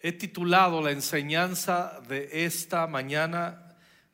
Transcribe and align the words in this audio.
He 0.00 0.12
titulado 0.12 0.82
la 0.82 0.90
enseñanza 0.90 2.00
de 2.08 2.44
esta 2.44 2.86
mañana 2.86 3.66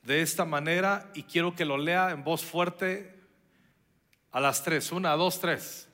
de 0.02 0.20
esta 0.20 0.44
manera 0.44 1.10
y 1.14 1.22
quiero 1.22 1.54
que 1.54 1.64
lo 1.64 1.78
lea 1.78 2.10
en 2.10 2.24
voz 2.24 2.44
fuerte 2.44 3.20
a 4.30 4.40
las 4.40 4.62
tres. 4.62 4.90
Una, 4.92 5.12
dos, 5.12 5.40
tres. 5.40 5.88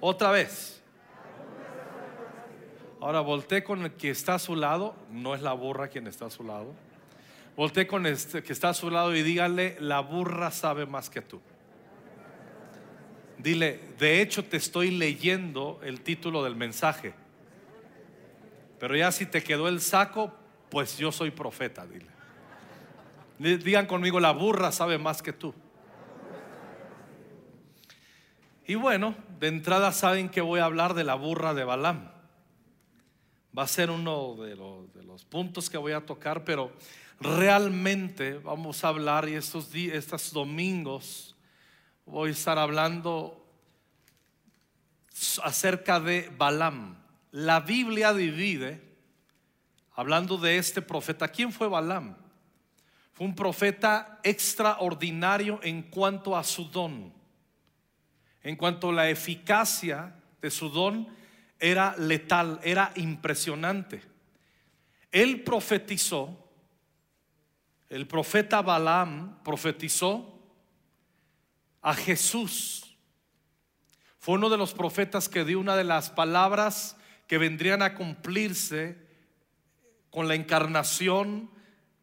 Otra 0.00 0.30
vez. 0.30 0.82
Ahora 3.00 3.20
volteé 3.20 3.64
con 3.64 3.82
el 3.82 3.92
que 3.92 4.10
está 4.10 4.34
a 4.34 4.38
su 4.38 4.54
lado. 4.54 4.94
No 5.10 5.34
es 5.34 5.40
la 5.40 5.54
burra 5.54 5.88
quien 5.88 6.06
está 6.06 6.26
a 6.26 6.30
su 6.30 6.44
lado. 6.44 6.74
Volteé 7.56 7.86
con 7.86 8.06
este 8.06 8.42
que 8.42 8.52
está 8.52 8.70
a 8.70 8.74
su 8.74 8.90
lado 8.90 9.14
y 9.14 9.22
dígale, 9.22 9.76
la 9.80 10.00
burra 10.00 10.50
sabe 10.50 10.86
más 10.86 11.10
que 11.10 11.22
tú. 11.22 11.40
Dile, 13.38 13.80
de 13.98 14.20
hecho 14.20 14.44
te 14.44 14.58
estoy 14.58 14.90
leyendo 14.90 15.80
el 15.82 16.02
título 16.02 16.44
del 16.44 16.56
mensaje. 16.56 17.14
Pero 18.80 18.96
ya 18.96 19.12
si 19.12 19.26
te 19.26 19.42
quedó 19.42 19.68
el 19.68 19.82
saco, 19.82 20.34
pues 20.70 20.96
yo 20.96 21.12
soy 21.12 21.30
profeta, 21.30 21.86
dile. 21.86 22.08
Digan 23.38 23.86
conmigo, 23.86 24.18
la 24.20 24.32
burra 24.32 24.72
sabe 24.72 24.96
más 24.96 25.22
que 25.22 25.34
tú. 25.34 25.54
Y 28.66 28.74
bueno, 28.76 29.14
de 29.38 29.48
entrada 29.48 29.92
saben 29.92 30.30
que 30.30 30.40
voy 30.40 30.60
a 30.60 30.64
hablar 30.64 30.94
de 30.94 31.04
la 31.04 31.14
burra 31.14 31.52
de 31.52 31.64
Balaam. 31.64 32.10
Va 33.56 33.64
a 33.64 33.68
ser 33.68 33.90
uno 33.90 34.36
de 34.36 34.56
los, 34.56 34.92
de 34.94 35.02
los 35.02 35.24
puntos 35.24 35.68
que 35.68 35.76
voy 35.76 35.92
a 35.92 36.06
tocar, 36.06 36.44
pero 36.44 36.72
realmente 37.20 38.38
vamos 38.38 38.82
a 38.82 38.88
hablar 38.88 39.28
y 39.28 39.34
estos, 39.34 39.72
días, 39.72 39.96
estos 39.96 40.32
domingos 40.32 41.36
voy 42.06 42.30
a 42.30 42.32
estar 42.32 42.58
hablando 42.58 43.46
acerca 45.42 46.00
de 46.00 46.32
Balaam. 46.38 46.99
La 47.32 47.60
Biblia 47.60 48.12
divide, 48.12 48.82
hablando 49.94 50.36
de 50.36 50.58
este 50.58 50.82
profeta, 50.82 51.28
¿quién 51.28 51.52
fue 51.52 51.68
Balaam? 51.68 52.16
Fue 53.12 53.26
un 53.26 53.34
profeta 53.34 54.18
extraordinario 54.22 55.60
en 55.62 55.82
cuanto 55.82 56.36
a 56.36 56.42
su 56.42 56.64
don, 56.64 57.12
en 58.42 58.56
cuanto 58.56 58.88
a 58.88 58.92
la 58.92 59.10
eficacia 59.10 60.14
de 60.40 60.50
su 60.50 60.70
don, 60.70 61.08
era 61.58 61.94
letal, 61.98 62.58
era 62.62 62.92
impresionante. 62.96 64.02
Él 65.12 65.42
profetizó, 65.42 66.48
el 67.88 68.06
profeta 68.06 68.62
Balaam 68.62 69.42
profetizó 69.42 70.40
a 71.82 71.94
Jesús. 71.94 72.96
Fue 74.18 74.34
uno 74.34 74.48
de 74.48 74.56
los 74.56 74.72
profetas 74.72 75.28
que 75.28 75.44
dio 75.44 75.60
una 75.60 75.76
de 75.76 75.84
las 75.84 76.10
palabras 76.10 76.96
que 77.30 77.38
vendrían 77.38 77.80
a 77.80 77.94
cumplirse 77.94 78.96
con 80.10 80.26
la 80.26 80.34
encarnación 80.34 81.48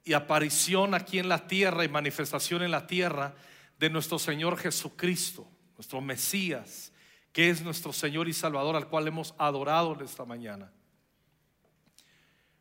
y 0.05 0.13
aparición 0.13 0.93
aquí 0.93 1.19
en 1.19 1.27
la 1.27 1.49
tierra 1.49 1.83
y 1.83 1.89
manifestación 1.89 2.63
en 2.63 2.71
la 2.71 2.87
tierra 2.87 3.35
de 3.77 3.89
nuestro 3.89 4.19
Señor 4.19 4.57
Jesucristo, 4.57 5.45
nuestro 5.75 5.99
Mesías, 5.99 6.93
que 7.33 7.49
es 7.49 7.61
nuestro 7.61 7.91
Señor 7.91 8.29
y 8.29 8.33
Salvador 8.33 8.77
al 8.77 8.87
cual 8.87 9.05
hemos 9.09 9.35
adorado 9.37 9.95
en 9.95 10.05
esta 10.05 10.23
mañana. 10.23 10.71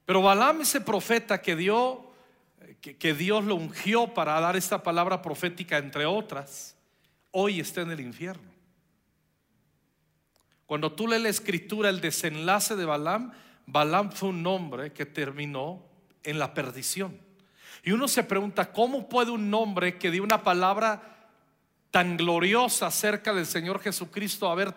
Pero 0.04 0.20
Balaam, 0.20 0.62
ese 0.62 0.80
profeta 0.80 1.40
que 1.40 1.54
dio, 1.54 2.10
que, 2.80 2.96
que 2.96 3.14
Dios 3.14 3.44
lo 3.44 3.54
ungió 3.54 4.12
para 4.12 4.40
dar 4.40 4.56
esta 4.56 4.82
palabra 4.82 5.22
profética, 5.22 5.78
entre 5.78 6.04
otras, 6.04 6.76
hoy 7.30 7.60
está 7.60 7.82
en 7.82 7.92
el 7.92 8.00
infierno. 8.00 8.55
Cuando 10.66 10.92
tú 10.92 11.06
lees 11.06 11.22
la 11.22 11.28
escritura, 11.28 11.88
el 11.88 12.00
desenlace 12.00 12.74
de 12.74 12.84
Balaam, 12.84 13.32
Balaam 13.66 14.10
fue 14.10 14.30
un 14.30 14.46
hombre 14.46 14.92
que 14.92 15.06
terminó 15.06 15.82
en 16.24 16.38
la 16.38 16.54
perdición. 16.54 17.18
Y 17.84 17.92
uno 17.92 18.08
se 18.08 18.24
pregunta, 18.24 18.72
¿cómo 18.72 19.08
puede 19.08 19.30
un 19.30 19.52
hombre 19.54 19.96
que 19.96 20.10
dio 20.10 20.24
una 20.24 20.42
palabra 20.42 21.30
tan 21.92 22.16
gloriosa 22.16 22.88
acerca 22.88 23.32
del 23.32 23.46
Señor 23.46 23.80
Jesucristo 23.80 24.50
haber, 24.50 24.74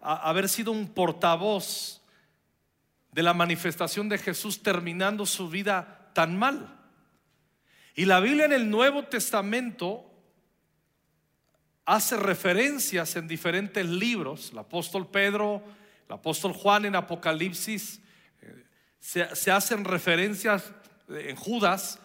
haber 0.00 0.48
sido 0.48 0.70
un 0.70 0.88
portavoz 0.88 2.02
de 3.10 3.22
la 3.22 3.34
manifestación 3.34 4.08
de 4.08 4.18
Jesús 4.18 4.62
terminando 4.62 5.26
su 5.26 5.48
vida 5.48 6.10
tan 6.14 6.38
mal? 6.38 6.72
Y 7.96 8.04
la 8.04 8.20
Biblia 8.20 8.44
en 8.44 8.52
el 8.52 8.70
Nuevo 8.70 9.04
Testamento 9.04 10.15
hace 11.86 12.16
referencias 12.16 13.14
en 13.14 13.28
diferentes 13.28 13.86
libros, 13.86 14.50
el 14.50 14.58
apóstol 14.58 15.08
Pedro, 15.08 15.62
el 16.08 16.14
apóstol 16.14 16.52
Juan 16.52 16.84
en 16.84 16.96
Apocalipsis, 16.96 18.00
eh, 18.42 18.64
se, 18.98 19.50
hacen 19.52 19.84
referencias 19.84 20.72
en 21.08 21.36
Judas 21.36 22.00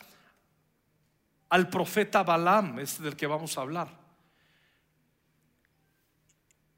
al 1.50 1.68
profeta 1.70 2.22
Balaam, 2.22 2.80
es 2.80 3.02
del 3.02 3.16
que 3.16 3.26
vamos 3.26 3.58
a 3.58 3.62
hablar. 3.62 4.00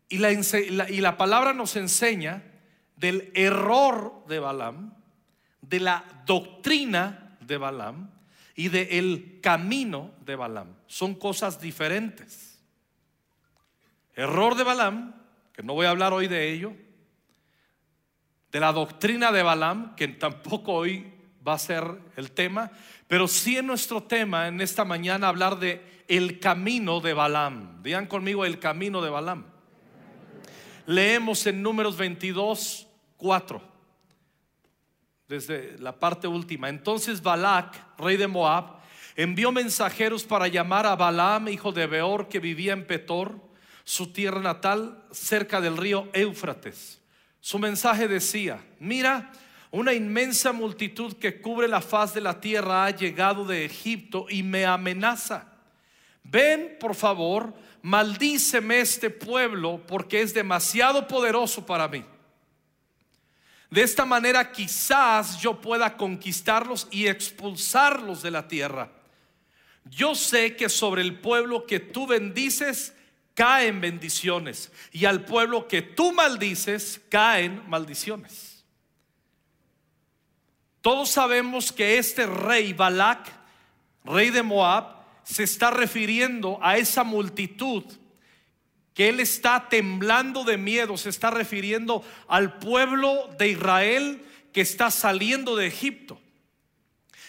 Y 0.07 0.19
la, 0.19 0.31
y 0.31 1.01
la, 1.01 1.17
palabra 1.17 1.53
nos 1.53 1.75
enseña 1.75 2.43
del 2.95 3.31
error 3.33 4.23
de 4.27 4.39
Balaam, 4.39 4.93
de 5.61 5.79
la 5.79 6.23
doctrina 6.25 7.37
de 7.41 7.57
Balaam 7.57 8.11
y 8.55 8.69
del 8.69 9.39
camino 9.41 10.11
de 10.23 10.35
Balaam. 10.35 10.75
Son 10.87 11.15
cosas 11.15 11.59
diferentes. 11.59 12.52
Error 14.15 14.55
de 14.55 14.63
Balaam, 14.63 15.15
que 15.53 15.63
no 15.63 15.73
voy 15.73 15.85
a 15.85 15.89
hablar 15.89 16.13
hoy 16.13 16.27
de 16.27 16.51
ello, 16.51 16.73
de 18.51 18.59
la 18.59 18.71
doctrina 18.71 19.31
de 19.31 19.41
Balaam, 19.41 19.95
que 19.95 20.07
tampoco 20.07 20.73
hoy 20.73 21.11
va 21.45 21.53
a 21.53 21.59
ser 21.59 21.83
el 22.15 22.31
tema, 22.31 22.71
pero 23.07 23.27
sí 23.27 23.57
en 23.57 23.67
nuestro 23.67 24.03
tema 24.03 24.47
en 24.47 24.61
esta 24.61 24.85
mañana 24.85 25.27
hablar 25.27 25.59
de 25.59 26.03
el 26.07 26.39
camino 26.39 26.99
de 26.99 27.13
Balaam. 27.13 27.81
Digan 27.81 28.05
conmigo 28.05 28.45
el 28.45 28.59
camino 28.59 29.01
de 29.01 29.09
Balaam. 29.09 29.45
Leemos 30.85 31.47
en 31.47 31.63
números 31.63 31.97
22, 31.97 32.87
4, 33.17 33.61
desde 35.27 35.77
la 35.79 35.97
parte 35.99 36.27
última. 36.27 36.69
Entonces 36.69 37.23
Balac, 37.23 37.97
rey 37.97 38.17
de 38.17 38.27
Moab, 38.27 38.77
envió 39.15 39.51
mensajeros 39.51 40.23
para 40.23 40.47
llamar 40.47 40.85
a 40.85 40.95
Balaam, 40.95 41.47
hijo 41.47 41.71
de 41.71 41.87
Beor, 41.87 42.27
que 42.27 42.39
vivía 42.39 42.73
en 42.73 42.85
Petor 42.85 43.52
su 43.83 44.13
tierra 44.13 44.39
natal 44.39 45.03
cerca 45.11 45.61
del 45.61 45.77
río 45.77 46.09
Éufrates. 46.13 46.99
Su 47.41 47.59
mensaje 47.59 48.07
decía, 48.07 48.63
mira, 48.79 49.31
una 49.71 49.93
inmensa 49.93 50.53
multitud 50.53 51.13
que 51.13 51.41
cubre 51.41 51.67
la 51.67 51.81
faz 51.81 52.13
de 52.13 52.21
la 52.21 52.39
tierra 52.39 52.85
ha 52.85 52.91
llegado 52.91 53.45
de 53.45 53.65
Egipto 53.65 54.27
y 54.29 54.43
me 54.43 54.65
amenaza. 54.65 55.51
Ven, 56.23 56.77
por 56.79 56.95
favor, 56.95 57.53
maldíceme 57.81 58.79
este 58.79 59.09
pueblo 59.09 59.81
porque 59.85 60.21
es 60.21 60.33
demasiado 60.33 61.07
poderoso 61.07 61.65
para 61.65 61.87
mí. 61.87 62.05
De 63.69 63.81
esta 63.81 64.05
manera 64.05 64.51
quizás 64.51 65.41
yo 65.41 65.59
pueda 65.59 65.97
conquistarlos 65.97 66.87
y 66.91 67.07
expulsarlos 67.07 68.21
de 68.21 68.29
la 68.29 68.47
tierra. 68.47 68.91
Yo 69.85 70.13
sé 70.13 70.55
que 70.55 70.69
sobre 70.69 71.01
el 71.01 71.19
pueblo 71.19 71.65
que 71.65 71.79
tú 71.79 72.05
bendices 72.05 72.93
caen 73.33 73.81
bendiciones 73.81 74.71
y 74.91 75.05
al 75.05 75.25
pueblo 75.25 75.67
que 75.67 75.81
tú 75.81 76.11
maldices 76.11 77.01
caen 77.09 77.63
maldiciones. 77.67 78.63
Todos 80.81 81.09
sabemos 81.09 81.71
que 81.71 81.97
este 81.97 82.25
rey 82.25 82.73
Balak, 82.73 83.31
rey 84.03 84.29
de 84.29 84.43
Moab, 84.43 85.01
se 85.23 85.43
está 85.43 85.71
refiriendo 85.71 86.59
a 86.61 86.77
esa 86.77 87.03
multitud 87.03 87.85
que 88.93 89.09
él 89.09 89.19
está 89.19 89.69
temblando 89.69 90.43
de 90.43 90.57
miedo, 90.57 90.97
se 90.97 91.09
está 91.09 91.31
refiriendo 91.31 92.03
al 92.27 92.59
pueblo 92.59 93.29
de 93.39 93.47
Israel 93.47 94.25
que 94.51 94.61
está 94.61 94.91
saliendo 94.91 95.55
de 95.55 95.67
Egipto. 95.67 96.19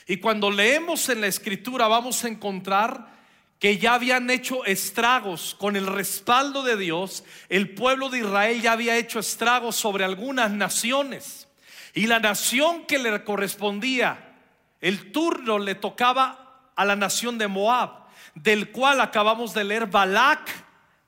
Y 0.06 0.18
cuando 0.18 0.50
leemos 0.50 1.08
en 1.08 1.22
la 1.22 1.28
escritura 1.28 1.88
vamos 1.88 2.24
a 2.24 2.28
encontrar 2.28 3.13
que 3.58 3.78
ya 3.78 3.94
habían 3.94 4.28
hecho 4.30 4.64
estragos 4.64 5.54
con 5.58 5.76
el 5.76 5.86
respaldo 5.86 6.62
de 6.62 6.76
Dios, 6.76 7.24
el 7.48 7.74
pueblo 7.74 8.10
de 8.10 8.18
Israel 8.18 8.60
ya 8.60 8.72
había 8.72 8.96
hecho 8.96 9.18
estragos 9.18 9.76
sobre 9.76 10.04
algunas 10.04 10.50
naciones. 10.50 11.48
Y 11.94 12.06
la 12.06 12.18
nación 12.18 12.84
que 12.86 12.98
le 12.98 13.24
correspondía, 13.24 14.36
el 14.80 15.12
turno 15.12 15.58
le 15.58 15.76
tocaba 15.76 16.70
a 16.74 16.84
la 16.84 16.96
nación 16.96 17.38
de 17.38 17.48
Moab, 17.48 18.04
del 18.34 18.70
cual 18.70 19.00
acabamos 19.00 19.54
de 19.54 19.64
leer, 19.64 19.86
Balac 19.86 20.50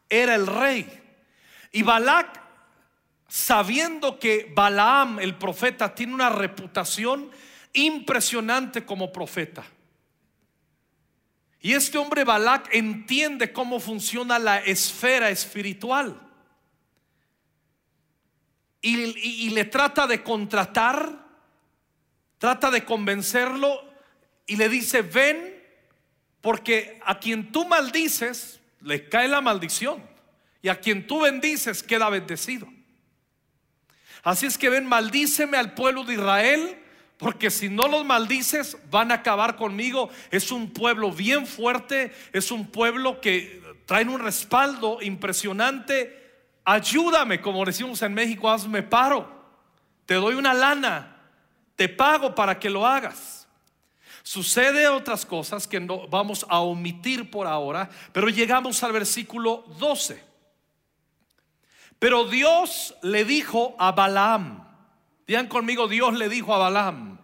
era 0.08 0.34
el 0.34 0.46
rey. 0.46 0.88
Y 1.72 1.82
Balac, 1.82 2.40
sabiendo 3.28 4.18
que 4.18 4.50
Balaam, 4.54 5.18
el 5.18 5.34
profeta, 5.34 5.94
tiene 5.94 6.14
una 6.14 6.30
reputación 6.30 7.30
impresionante 7.74 8.86
como 8.86 9.12
profeta 9.12 9.64
y 11.66 11.74
este 11.74 11.98
hombre 11.98 12.22
Balak 12.22 12.68
entiende 12.72 13.52
cómo 13.52 13.80
funciona 13.80 14.38
la 14.38 14.58
esfera 14.58 15.30
espiritual. 15.30 16.16
y, 18.80 19.46
y- 19.46 19.50
le 19.50 19.64
trata 19.64 20.06
de 20.06 20.22
contratar, 20.22 21.26
trata 22.38 22.70
de 22.70 22.84
convencerlo 22.84 23.82
y 24.46 24.54
le 24.54 24.68
dice, 24.68 25.02
ven, 25.02 25.60
porque 26.40 27.00
a 27.04 27.18
quien 27.18 27.50
tú 27.50 27.66
maldices, 27.66 28.60
le 28.80 29.08
cae 29.08 29.26
la 29.26 29.40
maldición. 29.40 30.00
Y 30.62 30.68
a 30.68 30.78
quien 30.78 31.04
tú 31.04 31.22
bendices, 31.22 31.82
queda 31.82 32.08
bendecido. 32.10 32.68
Así 34.22 34.46
es 34.46 34.56
que 34.56 34.70
ven, 34.70 34.86
maldíceme 34.86 35.56
al 35.56 35.74
pueblo 35.74 36.04
de 36.04 36.14
Israel, 36.14 36.78
porque 37.18 37.50
si 37.50 37.68
no 37.68 37.88
los 37.88 38.04
maldices, 38.04 38.76
van 38.90 39.10
a 39.10 39.16
acabar 39.16 39.56
conmigo. 39.56 40.10
Es 40.30 40.50
un 40.52 40.70
pueblo 40.70 41.10
bien 41.10 41.46
fuerte, 41.46 42.12
es 42.32 42.50
un 42.50 42.66
pueblo 42.66 43.20
que 43.20 43.62
trae 43.86 44.04
un 44.04 44.20
respaldo 44.20 44.98
impresionante. 45.00 46.24
Ayúdame, 46.64 47.40
como 47.40 47.64
decimos 47.64 48.02
en 48.02 48.12
México, 48.12 48.50
hazme 48.50 48.82
paro. 48.82 49.34
Te 50.04 50.14
doy 50.14 50.34
una 50.34 50.52
lana, 50.52 51.16
te 51.74 51.88
pago 51.88 52.34
para 52.34 52.58
que 52.58 52.68
lo 52.68 52.86
hagas. 52.86 53.48
Sucede 54.22 54.88
otras 54.88 55.24
cosas 55.24 55.66
que 55.66 55.80
no 55.80 56.08
vamos 56.08 56.44
a 56.48 56.60
omitir 56.60 57.30
por 57.30 57.46
ahora, 57.46 57.88
pero 58.12 58.28
llegamos 58.28 58.82
al 58.82 58.92
versículo 58.92 59.64
12. 59.78 60.22
Pero 61.98 62.24
Dios 62.24 62.94
le 63.02 63.24
dijo 63.24 63.74
a 63.78 63.92
Balaam, 63.92 64.65
digan 65.26 65.48
conmigo, 65.48 65.88
Dios 65.88 66.14
le 66.14 66.28
dijo 66.28 66.54
a 66.54 66.58
Balaam, 66.58 67.18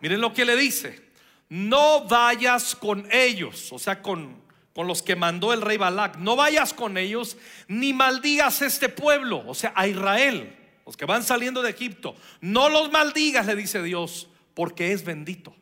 miren 0.00 0.20
lo 0.20 0.32
que 0.32 0.44
le 0.44 0.56
dice, 0.56 1.12
no 1.48 2.06
vayas 2.06 2.74
con 2.74 3.06
ellos, 3.10 3.72
o 3.72 3.78
sea, 3.78 4.00
con, 4.00 4.42
con 4.74 4.86
los 4.86 5.02
que 5.02 5.16
mandó 5.16 5.52
el 5.52 5.60
rey 5.60 5.76
Balac, 5.76 6.16
no 6.16 6.36
vayas 6.36 6.72
con 6.72 6.96
ellos, 6.96 7.36
ni 7.68 7.92
maldigas 7.92 8.62
este 8.62 8.88
pueblo, 8.88 9.42
o 9.46 9.54
sea, 9.54 9.72
a 9.76 9.86
Israel, 9.86 10.56
los 10.86 10.96
que 10.96 11.04
van 11.04 11.22
saliendo 11.22 11.62
de 11.62 11.70
Egipto, 11.70 12.16
no 12.40 12.68
los 12.68 12.90
maldigas, 12.90 13.46
le 13.46 13.54
dice 13.54 13.82
Dios, 13.82 14.28
porque 14.54 14.92
es 14.92 15.04
bendito. 15.04 15.54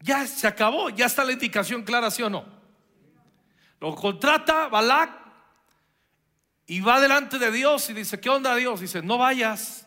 Ya 0.00 0.26
se 0.26 0.46
acabó, 0.46 0.90
ya 0.90 1.06
está 1.06 1.24
la 1.24 1.32
indicación 1.32 1.82
clara, 1.82 2.10
¿sí 2.10 2.22
o 2.22 2.30
no? 2.30 2.44
Lo 3.80 3.94
contrata 3.94 4.68
Balac 4.68 5.25
y 6.66 6.80
va 6.80 7.00
delante 7.00 7.38
de 7.38 7.50
Dios 7.52 7.88
y 7.90 7.94
dice, 7.94 8.18
¿qué 8.20 8.28
onda 8.28 8.54
Dios? 8.56 8.80
Dice, 8.80 9.02
no 9.02 9.18
vayas. 9.18 9.86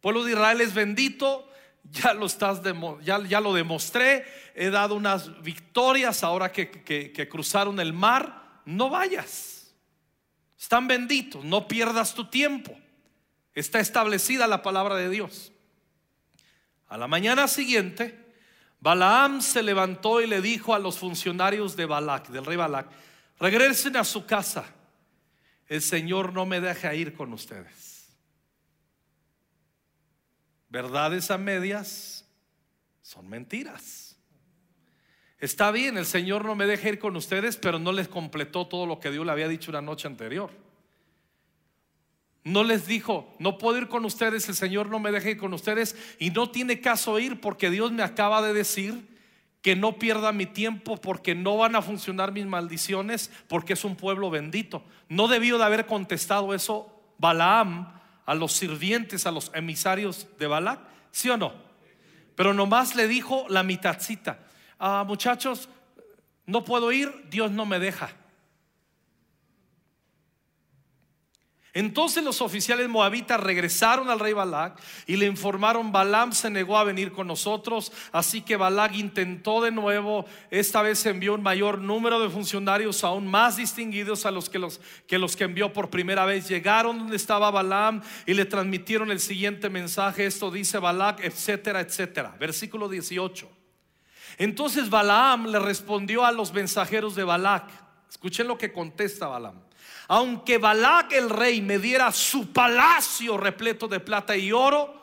Pueblo 0.00 0.24
de 0.24 0.32
Israel 0.32 0.60
es 0.60 0.74
bendito, 0.74 1.48
ya 1.84 2.14
lo, 2.14 2.26
estás 2.26 2.62
demo- 2.62 2.98
ya, 3.02 3.20
ya 3.26 3.40
lo 3.40 3.52
demostré, 3.54 4.24
he 4.54 4.70
dado 4.70 4.94
unas 4.94 5.42
victorias 5.42 6.24
ahora 6.24 6.50
que, 6.50 6.70
que- 6.70 7.12
que 7.12 7.28
cruzaron 7.28 7.78
el 7.80 7.92
mar, 7.92 8.60
no 8.64 8.88
vayas. 8.90 9.74
Están 10.58 10.86
benditos, 10.88 11.44
no 11.44 11.66
pierdas 11.68 12.14
tu 12.14 12.26
tiempo. 12.30 12.76
Está 13.54 13.80
establecida 13.80 14.46
la 14.46 14.62
palabra 14.62 14.94
de 14.96 15.10
Dios. 15.10 15.52
A 16.88 16.96
la 16.96 17.06
mañana 17.06 17.48
siguiente, 17.48 18.18
Balaam 18.80 19.40
se 19.42 19.62
levantó 19.62 20.20
y 20.20 20.26
le 20.26 20.40
dijo 20.40 20.74
a 20.74 20.78
los 20.78 20.98
funcionarios 20.98 21.76
de 21.76 21.86
Balac, 21.86 22.28
del 22.28 22.44
rey 22.44 22.56
Balac, 22.56 22.86
regresen 23.38 23.96
a 23.96 24.04
su 24.04 24.24
casa. 24.26 24.64
El 25.72 25.80
Señor 25.80 26.34
no 26.34 26.44
me 26.44 26.60
deja 26.60 26.94
ir 26.94 27.14
con 27.14 27.32
ustedes. 27.32 28.14
Verdades 30.68 31.30
a 31.30 31.38
medias 31.38 32.28
son 33.00 33.26
mentiras. 33.26 34.14
Está 35.38 35.70
bien, 35.70 35.96
el 35.96 36.04
Señor 36.04 36.44
no 36.44 36.54
me 36.54 36.66
deja 36.66 36.90
ir 36.90 36.98
con 36.98 37.16
ustedes, 37.16 37.56
pero 37.56 37.78
no 37.78 37.90
les 37.90 38.06
completó 38.06 38.66
todo 38.66 38.84
lo 38.84 39.00
que 39.00 39.10
Dios 39.10 39.24
le 39.24 39.32
había 39.32 39.48
dicho 39.48 39.70
una 39.70 39.80
noche 39.80 40.06
anterior. 40.06 40.50
No 42.44 42.64
les 42.64 42.86
dijo, 42.86 43.34
no 43.38 43.56
puedo 43.56 43.78
ir 43.78 43.88
con 43.88 44.04
ustedes, 44.04 44.46
el 44.50 44.56
Señor 44.56 44.90
no 44.90 44.98
me 44.98 45.10
deja 45.10 45.30
ir 45.30 45.38
con 45.38 45.54
ustedes 45.54 45.96
y 46.18 46.28
no 46.32 46.50
tiene 46.50 46.82
caso 46.82 47.18
ir 47.18 47.40
porque 47.40 47.70
Dios 47.70 47.92
me 47.92 48.02
acaba 48.02 48.42
de 48.42 48.52
decir 48.52 49.11
que 49.62 49.76
no 49.76 49.98
pierda 49.98 50.32
mi 50.32 50.44
tiempo 50.46 50.96
porque 50.96 51.34
no 51.34 51.56
van 51.56 51.76
a 51.76 51.82
funcionar 51.82 52.32
mis 52.32 52.46
maldiciones 52.46 53.30
porque 53.48 53.74
es 53.74 53.84
un 53.84 53.94
pueblo 53.96 54.28
bendito. 54.28 54.84
No 55.08 55.28
debió 55.28 55.56
de 55.56 55.64
haber 55.64 55.86
contestado 55.86 56.52
eso 56.52 57.00
Balaam 57.18 58.00
a 58.26 58.34
los 58.34 58.52
sirvientes, 58.52 59.24
a 59.24 59.30
los 59.30 59.52
emisarios 59.54 60.26
de 60.38 60.48
Balac, 60.48 60.80
¿sí 61.12 61.30
o 61.30 61.36
no? 61.36 61.54
Pero 62.34 62.52
nomás 62.54 62.96
le 62.96 63.06
dijo 63.06 63.46
la 63.48 63.62
mitadcita, 63.62 64.40
ah, 64.78 65.04
muchachos, 65.06 65.68
no 66.46 66.64
puedo 66.64 66.90
ir, 66.90 67.12
Dios 67.30 67.52
no 67.52 67.64
me 67.64 67.78
deja. 67.78 68.10
Entonces 71.74 72.22
los 72.22 72.42
oficiales 72.42 72.86
moabitas 72.86 73.40
regresaron 73.40 74.10
al 74.10 74.20
rey 74.20 74.34
Balac 74.34 74.78
y 75.06 75.16
le 75.16 75.24
informaron, 75.24 75.90
Balaam 75.90 76.32
se 76.32 76.50
negó 76.50 76.76
a 76.76 76.84
venir 76.84 77.12
con 77.12 77.26
nosotros, 77.26 77.92
así 78.12 78.42
que 78.42 78.58
Balac 78.58 78.94
intentó 78.94 79.62
de 79.62 79.70
nuevo, 79.70 80.26
esta 80.50 80.82
vez 80.82 81.06
envió 81.06 81.32
un 81.32 81.42
mayor 81.42 81.78
número 81.78 82.20
de 82.20 82.28
funcionarios 82.28 83.04
aún 83.04 83.26
más 83.26 83.56
distinguidos 83.56 84.26
a 84.26 84.30
los 84.30 84.50
que 84.50 84.58
los 84.58 84.82
que, 85.06 85.18
los 85.18 85.34
que 85.34 85.44
envió 85.44 85.72
por 85.72 85.88
primera 85.88 86.26
vez. 86.26 86.46
Llegaron 86.46 86.98
donde 86.98 87.16
estaba 87.16 87.50
Balaam 87.50 88.02
y 88.26 88.34
le 88.34 88.44
transmitieron 88.44 89.10
el 89.10 89.20
siguiente 89.20 89.70
mensaje, 89.70 90.26
esto 90.26 90.50
dice 90.50 90.76
Balac, 90.78 91.24
etcétera, 91.24 91.80
etcétera. 91.80 92.36
Versículo 92.38 92.86
18. 92.86 93.50
Entonces 94.36 94.90
Balaam 94.90 95.46
le 95.46 95.58
respondió 95.58 96.26
a 96.26 96.32
los 96.32 96.52
mensajeros 96.52 97.14
de 97.14 97.24
Balac. 97.24 97.70
Escuchen 98.10 98.46
lo 98.46 98.58
que 98.58 98.74
contesta 98.74 99.26
Balaam. 99.26 99.71
Aunque 100.12 100.58
Balac 100.58 101.10
el 101.14 101.30
rey 101.30 101.62
me 101.62 101.78
diera 101.78 102.12
su 102.12 102.52
palacio 102.52 103.38
repleto 103.38 103.88
de 103.88 103.98
plata 103.98 104.36
y 104.36 104.52
oro, 104.52 104.94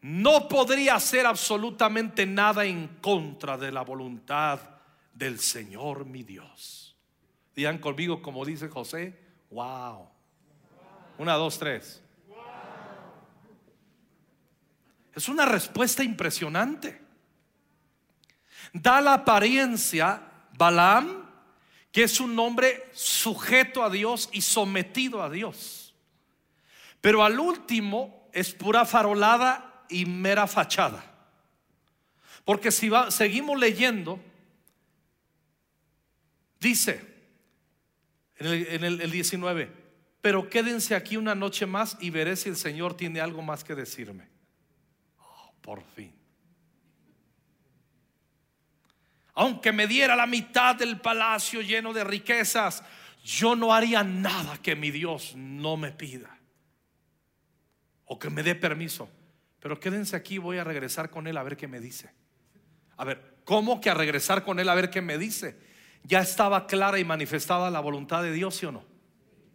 no 0.00 0.48
podría 0.48 0.96
hacer 0.96 1.24
absolutamente 1.24 2.26
nada 2.26 2.64
en 2.64 2.98
contra 3.00 3.56
de 3.56 3.70
la 3.70 3.82
voluntad 3.82 4.58
del 5.14 5.38
Señor 5.38 6.04
mi 6.04 6.24
Dios. 6.24 6.96
Digan 7.54 7.78
conmigo 7.78 8.20
como 8.20 8.44
dice 8.44 8.68
José, 8.68 9.16
wow. 9.52 10.08
Una, 11.18 11.34
dos, 11.34 11.56
tres. 11.56 12.02
Es 15.14 15.28
una 15.28 15.46
respuesta 15.46 16.02
impresionante. 16.02 17.00
Da 18.72 19.00
la 19.00 19.14
apariencia, 19.14 20.20
Balaam, 20.58 21.19
que 21.92 22.04
es 22.04 22.20
un 22.20 22.38
hombre 22.38 22.84
sujeto 22.92 23.82
a 23.82 23.90
Dios 23.90 24.28
y 24.32 24.40
sometido 24.42 25.22
a 25.22 25.30
Dios. 25.30 25.94
Pero 27.00 27.24
al 27.24 27.38
último 27.40 28.28
es 28.32 28.52
pura 28.52 28.84
farolada 28.84 29.84
y 29.88 30.04
mera 30.06 30.46
fachada. 30.46 31.04
Porque 32.44 32.70
si 32.70 32.88
va- 32.88 33.10
seguimos 33.10 33.58
leyendo, 33.58 34.20
dice 36.60 37.04
en 38.36 38.46
el, 38.46 38.66
en 38.68 38.84
el- 38.84 39.00
el 39.00 39.10
19, 39.10 39.70
pero 40.20 40.48
quédense 40.48 40.94
aquí 40.94 41.16
una 41.16 41.34
noche 41.34 41.66
más 41.66 41.96
y 42.00 42.10
veré 42.10 42.36
si 42.36 42.48
el 42.48 42.56
Señor 42.56 42.96
tiene 42.96 43.20
algo 43.20 43.42
más 43.42 43.64
que 43.64 43.74
decirme. 43.74 44.28
Oh, 45.18 45.52
por 45.60 45.82
fin. 45.94 46.12
Aunque 49.34 49.72
me 49.72 49.86
diera 49.86 50.16
la 50.16 50.26
mitad 50.26 50.74
del 50.76 51.00
palacio 51.00 51.60
lleno 51.60 51.92
de 51.92 52.04
riquezas, 52.04 52.82
yo 53.24 53.54
no 53.54 53.74
haría 53.74 54.02
nada 54.02 54.58
que 54.58 54.74
mi 54.76 54.90
Dios 54.90 55.34
no 55.36 55.76
me 55.76 55.92
pida. 55.92 56.38
O 58.04 58.18
que 58.18 58.30
me 58.30 58.42
dé 58.42 58.54
permiso. 58.54 59.08
Pero 59.60 59.78
quédense 59.78 60.16
aquí, 60.16 60.38
voy 60.38 60.58
a 60.58 60.64
regresar 60.64 61.10
con 61.10 61.26
él 61.26 61.36
a 61.36 61.42
ver 61.42 61.56
qué 61.56 61.68
me 61.68 61.80
dice. 61.80 62.10
A 62.96 63.04
ver, 63.04 63.36
¿cómo 63.44 63.80
que 63.80 63.90
a 63.90 63.94
regresar 63.94 64.42
con 64.42 64.58
él 64.58 64.68
a 64.68 64.74
ver 64.74 64.90
qué 64.90 65.00
me 65.00 65.18
dice? 65.18 65.58
Ya 66.04 66.20
estaba 66.20 66.66
clara 66.66 66.98
y 66.98 67.04
manifestada 67.04 67.70
la 67.70 67.80
voluntad 67.80 68.22
de 68.22 68.32
Dios, 68.32 68.56
¿sí 68.56 68.66
o 68.66 68.72
no? 68.72 68.84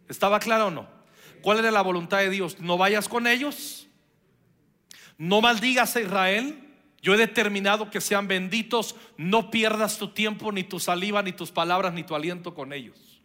¿Estaba 0.08 0.38
clara 0.38 0.66
o 0.66 0.70
no? 0.70 0.88
¿Cuál 1.42 1.58
era 1.58 1.70
la 1.70 1.82
voluntad 1.82 2.18
de 2.18 2.30
Dios? 2.30 2.60
No 2.60 2.78
vayas 2.78 3.08
con 3.08 3.26
ellos. 3.26 3.88
No 5.18 5.40
maldigas 5.40 5.96
a 5.96 6.00
Israel. 6.00 6.65
Yo 7.06 7.14
he 7.14 7.18
determinado 7.18 7.88
que 7.88 8.00
sean 8.00 8.26
benditos. 8.26 8.96
No 9.16 9.48
pierdas 9.48 9.96
tu 9.96 10.08
tiempo, 10.08 10.50
ni 10.50 10.64
tu 10.64 10.80
saliva, 10.80 11.22
ni 11.22 11.30
tus 11.30 11.52
palabras, 11.52 11.94
ni 11.94 12.02
tu 12.02 12.16
aliento 12.16 12.52
con 12.52 12.72
ellos. 12.72 13.22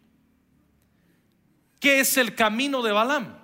¿Qué 1.80 1.98
es 1.98 2.16
el 2.16 2.36
camino 2.36 2.80
de 2.82 2.92
Balaam? 2.92 3.36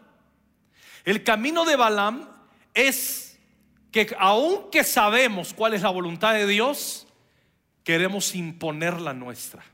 El 1.05 1.25
camino 1.25 1.65
de 1.65 1.75
Balaam 1.75 2.29
es 2.73 3.37
que 3.91 4.15
aunque 4.17 4.85
sabemos 4.85 5.53
cuál 5.53 5.75
es 5.75 5.83
la 5.83 5.91
voluntad 5.91 6.35
de 6.35 6.47
Dios, 6.47 7.09
queremos 7.83 8.37
imponer 8.37 9.01
la 9.01 9.15
nuestra. 9.15 9.65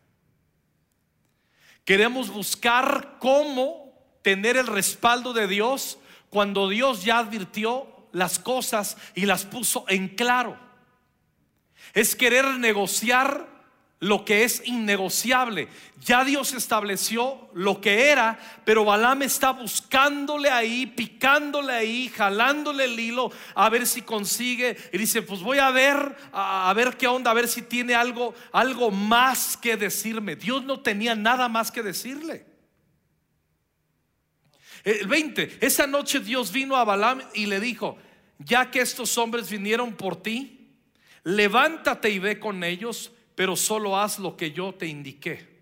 Queremos 1.85 2.31
buscar 2.31 3.19
cómo 3.19 3.93
tener 4.23 4.57
el 4.57 4.69
respaldo 4.69 5.35
de 5.35 5.47
Dios 5.47 5.99
cuando 6.31 6.71
Dios 6.71 7.05
ya 7.05 7.19
advirtió 7.19 7.94
las 8.15 8.39
cosas 8.39 8.97
y 9.15 9.27
las 9.27 9.45
puso 9.45 9.85
en 9.89 10.09
claro. 10.09 10.57
Es 11.93 12.17
querer 12.17 12.47
negociar 12.59 13.55
lo 14.01 14.25
que 14.25 14.45
es 14.45 14.63
innegociable. 14.67 15.69
Ya 16.01 16.25
Dios 16.25 16.53
estableció 16.53 17.49
lo 17.55 17.81
que 17.81 18.11
era, 18.11 18.39
pero 18.65 18.85
Balaam 18.85 19.23
está 19.23 19.51
buscándole 19.51 20.51
ahí, 20.51 20.87
picándole 20.87 21.73
ahí, 21.73 22.09
jalándole 22.09 22.85
el 22.85 23.01
hilo 23.01 23.33
a 23.55 23.69
ver 23.71 23.87
si 23.87 24.03
consigue. 24.03 24.77
Y 24.93 24.99
dice, 24.99 25.23
pues 25.23 25.41
voy 25.41 25.59
a 25.59 25.71
ver, 25.71 26.17
a, 26.33 26.73
ver 26.75 26.97
qué 26.97 27.07
onda, 27.07 27.31
a 27.31 27.35
ver 27.35 27.49
si 27.49 27.63
tiene 27.63 27.95
algo, 27.95 28.35
algo 28.53 28.91
más 28.91 29.57
que 29.57 29.77
decirme. 29.77 30.37
Dios 30.37 30.65
no 30.65 30.81
tenía 30.81 31.15
nada 31.15 31.49
más 31.49 31.71
que 31.71 31.83
decirle. 31.83 32.45
El 34.85 35.07
20, 35.07 35.59
esa 35.63 35.87
noche 35.87 36.21
Dios 36.21 36.53
vino 36.53 36.77
a 36.77 36.85
Balaam 36.85 37.23
y 37.33 37.47
le 37.47 37.59
dijo, 37.59 37.97
ya 38.39 38.71
que 38.71 38.81
estos 38.81 39.17
hombres 39.19 39.51
vinieron 39.51 39.95
por 39.95 40.23
ti, 40.23 40.69
levántate 41.23 42.11
y 42.11 42.19
ve 42.19 42.39
con 42.39 42.65
ellos 42.65 43.13
pero 43.35 43.57
solo 43.57 43.99
haz 43.99 44.19
lo 44.19 44.37
que 44.37 44.53
yo 44.53 44.75
te 44.75 44.87
indiqué. 44.87 45.55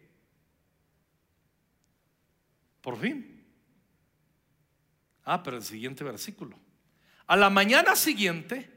Por 2.81 2.99
fin. 2.99 3.45
Ah, 5.25 5.43
pero 5.43 5.57
el 5.57 5.63
siguiente 5.63 6.05
versículo. 6.05 6.59
A 7.27 7.37
la 7.37 7.49
mañana 7.49 7.97
siguiente, 7.97 8.71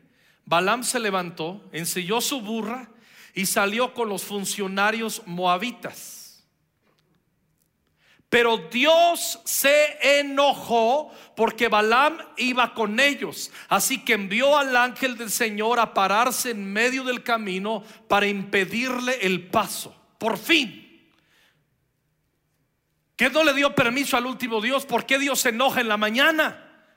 Balaam 0.46 0.84
se 0.84 1.00
levantó, 1.00 1.68
ensilló 1.72 2.22
su 2.22 2.42
burra 2.42 2.90
y 3.34 3.48
salió 3.48 3.94
con 3.94 4.08
los 4.08 4.24
funcionarios 4.24 5.24
moabitas. 5.25 6.25
Pero 8.36 8.58
Dios 8.58 9.39
se 9.46 10.20
enojó 10.20 11.10
porque 11.38 11.70
Balaam 11.70 12.18
iba 12.36 12.74
con 12.74 13.00
ellos. 13.00 13.50
Así 13.70 14.04
que 14.04 14.12
envió 14.12 14.58
al 14.58 14.75
ángel 14.75 15.18
del 15.18 15.32
Señor 15.32 15.80
a 15.80 15.94
pararse 15.94 16.50
en 16.50 16.65
medio 16.74 17.06
del 17.06 17.24
camino 17.24 17.82
para 18.10 18.27
impedirle 18.27 19.20
el 19.22 19.48
paso. 19.48 19.96
Por 20.18 20.38
fin. 20.38 21.10
¿Qué 23.15 23.30
no 23.30 23.42
le 23.42 23.54
dio 23.54 23.74
permiso 23.74 24.18
al 24.18 24.25
último 24.25 24.60
Dios? 24.60 24.86
¿Por 24.86 25.06
qué 25.06 25.18
Dios 25.18 25.39
se 25.39 25.50
enoja 25.51 25.80
en 25.80 25.88
la 25.88 25.96
mañana? 25.96 26.89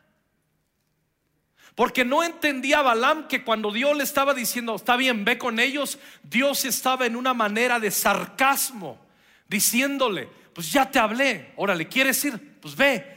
Porque 1.76 2.04
no 2.04 2.24
entendía 2.24 2.82
Balaam 2.82 3.28
que 3.28 3.44
cuando 3.44 3.70
Dios 3.70 3.96
le 3.96 4.02
estaba 4.02 4.34
diciendo, 4.34 4.74
está 4.74 4.96
bien, 4.96 5.24
ve 5.24 5.38
con 5.38 5.60
ellos, 5.60 6.00
Dios 6.24 6.64
estaba 6.64 7.06
en 7.06 7.14
una 7.14 7.32
manera 7.32 7.78
de 7.78 7.92
sarcasmo, 7.92 8.98
diciéndole, 9.46 10.36
pues 10.58 10.72
ya 10.72 10.90
te 10.90 10.98
hablé, 10.98 11.52
órale, 11.54 11.86
¿quieres 11.86 12.24
ir? 12.24 12.58
Pues 12.60 12.74
ve. 12.74 13.16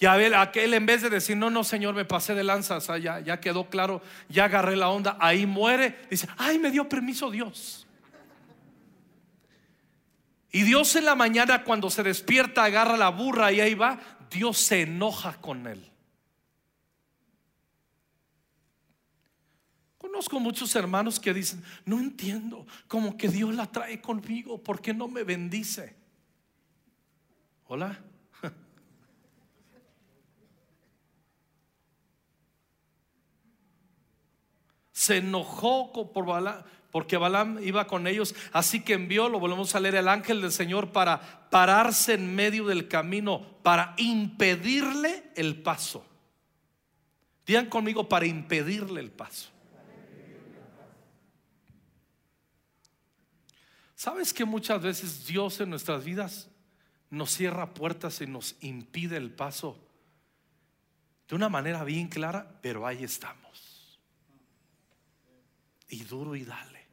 Y 0.00 0.04
a 0.04 0.40
aquel 0.40 0.74
en 0.74 0.84
vez 0.84 1.00
de 1.02 1.10
decir, 1.10 1.36
no, 1.36 1.48
no, 1.48 1.62
Señor, 1.62 1.94
me 1.94 2.04
pasé 2.04 2.34
de 2.34 2.42
lanza, 2.42 2.80
ya, 2.98 3.20
ya 3.20 3.38
quedó 3.38 3.70
claro, 3.70 4.02
ya 4.28 4.46
agarré 4.46 4.74
la 4.74 4.88
onda, 4.88 5.16
ahí 5.20 5.46
muere, 5.46 5.96
dice, 6.10 6.26
ay, 6.36 6.58
me 6.58 6.72
dio 6.72 6.88
permiso 6.88 7.30
Dios. 7.30 7.86
Y 10.50 10.62
Dios 10.62 10.96
en 10.96 11.04
la 11.04 11.14
mañana 11.14 11.62
cuando 11.62 11.88
se 11.88 12.02
despierta, 12.02 12.64
agarra 12.64 12.96
la 12.96 13.10
burra 13.10 13.52
y 13.52 13.60
ahí 13.60 13.74
va, 13.74 14.00
Dios 14.28 14.58
se 14.58 14.82
enoja 14.82 15.40
con 15.40 15.68
él. 15.68 15.88
Conozco 19.98 20.40
muchos 20.40 20.74
hermanos 20.74 21.20
que 21.20 21.32
dicen, 21.32 21.62
no 21.84 22.00
entiendo, 22.00 22.66
como 22.88 23.16
que 23.16 23.28
Dios 23.28 23.54
la 23.54 23.70
trae 23.70 24.00
conmigo, 24.00 24.60
¿por 24.60 24.82
qué 24.82 24.92
no 24.92 25.06
me 25.06 25.22
bendice? 25.22 26.01
Hola. 27.72 27.98
Se 34.92 35.16
enojó 35.16 35.90
por 36.12 36.26
porque 36.90 37.16
Balaam 37.16 37.60
iba 37.62 37.86
con 37.86 38.06
ellos, 38.06 38.34
así 38.52 38.84
que 38.84 38.92
envió, 38.92 39.30
lo 39.30 39.40
volvemos 39.40 39.74
a 39.74 39.80
leer, 39.80 39.94
el 39.94 40.08
ángel 40.08 40.42
del 40.42 40.52
Señor 40.52 40.92
para 40.92 41.48
pararse 41.48 42.12
en 42.12 42.34
medio 42.34 42.66
del 42.66 42.88
camino, 42.88 43.40
para 43.62 43.94
impedirle 43.96 45.30
el 45.34 45.62
paso. 45.62 46.04
Digan 47.46 47.70
conmigo, 47.70 48.06
para 48.06 48.26
impedirle 48.26 49.00
el 49.00 49.10
paso. 49.10 49.48
¿Sabes 53.94 54.34
que 54.34 54.44
muchas 54.44 54.82
veces 54.82 55.26
Dios 55.26 55.58
en 55.62 55.70
nuestras 55.70 56.04
vidas 56.04 56.51
nos 57.12 57.30
cierra 57.34 57.74
puertas 57.74 58.22
y 58.22 58.26
nos 58.26 58.56
impide 58.62 59.18
el 59.18 59.30
paso 59.30 59.78
de 61.28 61.36
una 61.36 61.50
manera 61.50 61.84
bien 61.84 62.08
clara, 62.08 62.58
pero 62.62 62.86
ahí 62.86 63.04
estamos. 63.04 64.00
Y 65.90 66.04
duro 66.04 66.34
y 66.34 66.44
dale. 66.44 66.86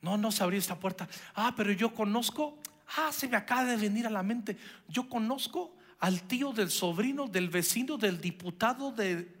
No, 0.00 0.16
no 0.16 0.32
se 0.32 0.42
abrió 0.42 0.58
esta 0.58 0.80
puerta. 0.80 1.06
Ah, 1.34 1.52
pero 1.54 1.70
yo 1.72 1.94
conozco. 1.94 2.58
Ah, 2.96 3.12
se 3.12 3.28
me 3.28 3.36
acaba 3.36 3.66
de 3.66 3.76
venir 3.76 4.06
a 4.06 4.10
la 4.10 4.22
mente. 4.22 4.56
Yo 4.88 5.06
conozco 5.06 5.76
al 5.98 6.22
tío 6.22 6.54
del 6.54 6.70
sobrino, 6.70 7.26
del 7.26 7.50
vecino, 7.50 7.98
del 7.98 8.22
diputado 8.22 8.90
de 8.90 9.37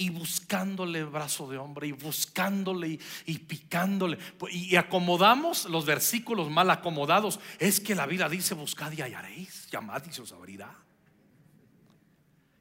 y 0.00 0.08
buscándole 0.08 1.04
brazo 1.04 1.46
de 1.46 1.58
hombre 1.58 1.88
y 1.88 1.92
buscándole 1.92 2.98
y, 3.26 3.38
picándole 3.40 4.16
y, 4.50 4.74
acomodamos 4.76 5.66
los 5.66 5.84
versículos 5.84 6.48
mal 6.48 6.70
acomodados. 6.70 7.38
Es 7.58 7.80
que 7.80 7.94
la 7.94 8.06
Biblia 8.06 8.30
dice 8.30 8.54
buscad 8.54 8.92
y 8.92 9.02
hallaréis, 9.02 9.68
llamad 9.70 10.02
y 10.08 10.12
se 10.14 10.22
os 10.22 10.32
abrirá. 10.32 10.74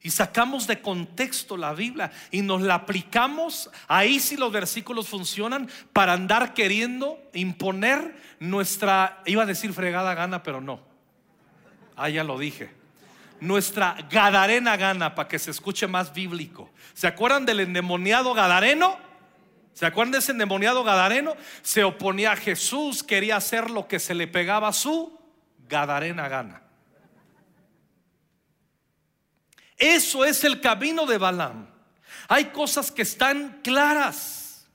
Y 0.02 0.10
sacamos 0.12 0.68
de 0.68 0.82
contexto 0.82 1.56
la 1.56 1.74
Biblia 1.74 2.12
y 2.30 2.42
nos 2.42 2.62
la 2.62 2.76
aplicamos, 2.76 3.70
ahí 3.88 4.20
si 4.20 4.36
los 4.36 4.52
versículos 4.52 5.08
funcionan, 5.08 5.70
para 5.94 6.12
andar 6.12 6.54
queriendo 6.54 7.22
imponer 7.34 8.18
nuestra, 8.42 9.24
iba 9.26 9.44
a 9.44 9.46
decir 9.46 9.72
fregada 9.72 10.14
gana, 10.14 10.44
pero 10.44 10.60
no. 10.60 10.82
Ah, 11.96 12.10
ya 12.10 12.26
lo 12.26 12.38
dije 12.38 12.79
nuestra 13.42 13.98
Gadarena 14.10 14.78
gana 14.78 15.16
para 15.16 15.28
que 15.28 15.40
se 15.40 15.52
escuche 15.52 15.88
más 15.88 16.14
bíblico. 16.14 16.70
¿Se 16.94 17.08
acuerdan 17.08 17.46
del 17.46 17.62
endemoniado 17.62 18.34
Gadareno? 18.34 18.98
¿Se 19.74 19.86
acuerdan 19.86 20.12
de 20.12 20.18
ese 20.20 20.32
endemoniado 20.32 20.84
Gadareno? 20.84 21.36
Se 21.62 21.84
oponía 21.84 22.34
a 22.34 22.36
Jesús, 22.36 23.04
quería 23.04 23.38
hacer 23.38 23.70
lo 23.70 23.88
que 23.88 24.00
se 24.00 24.14
le 24.14 24.28
pegaba 24.28 24.68
a 24.68 24.74
su 24.74 25.18
Gadarena 25.68 26.28
gana. 26.28 26.62
Eso 29.78 30.26
es 30.26 30.44
el 30.44 30.60
camino 30.60 31.06
de 31.06 31.18
Balaam. 31.18 31.68
Hay 32.28 32.46
cosas 32.46 32.92
que 32.92 33.04
están 33.04 33.62
claras 33.64 34.68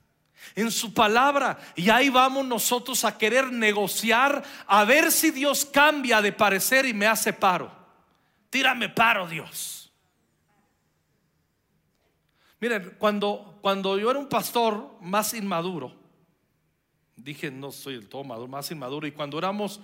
en 0.55 0.71
su 0.71 0.93
palabra 0.93 1.59
y 1.75 1.89
ahí 1.89 2.09
vamos 2.09 2.45
nosotros 2.45 3.05
a 3.05 3.17
querer 3.17 3.51
negociar 3.51 4.41
a 4.65 4.83
ver 4.85 5.11
si 5.11 5.29
Dios 5.29 5.65
cambia 5.65 6.21
de 6.21 6.31
parecer 6.31 6.85
y 6.85 6.93
me 6.93 7.05
hace 7.05 7.33
paro. 7.33 7.84
Tírame 8.55 8.87
paro, 8.87 9.27
Dios. 9.27 9.91
Miren, 12.61 12.95
cuando, 12.97 13.59
cuando 13.61 13.99
yo 13.99 14.09
era 14.09 14.17
un 14.17 14.29
pastor 14.29 14.95
más 15.01 15.33
inmaduro, 15.33 15.93
dije, 17.17 17.51
no 17.51 17.73
soy 17.73 17.95
el 17.95 18.07
todo 18.07 18.23
maduro, 18.23 18.47
más 18.47 18.71
inmaduro, 18.71 19.05
y 19.07 19.11
cuando 19.11 19.37
éramos, 19.37 19.81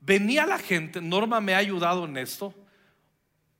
venía 0.00 0.44
la 0.44 0.58
gente, 0.58 1.00
Norma 1.00 1.40
me 1.40 1.54
ha 1.54 1.58
ayudado 1.58 2.06
en 2.06 2.16
esto, 2.16 2.52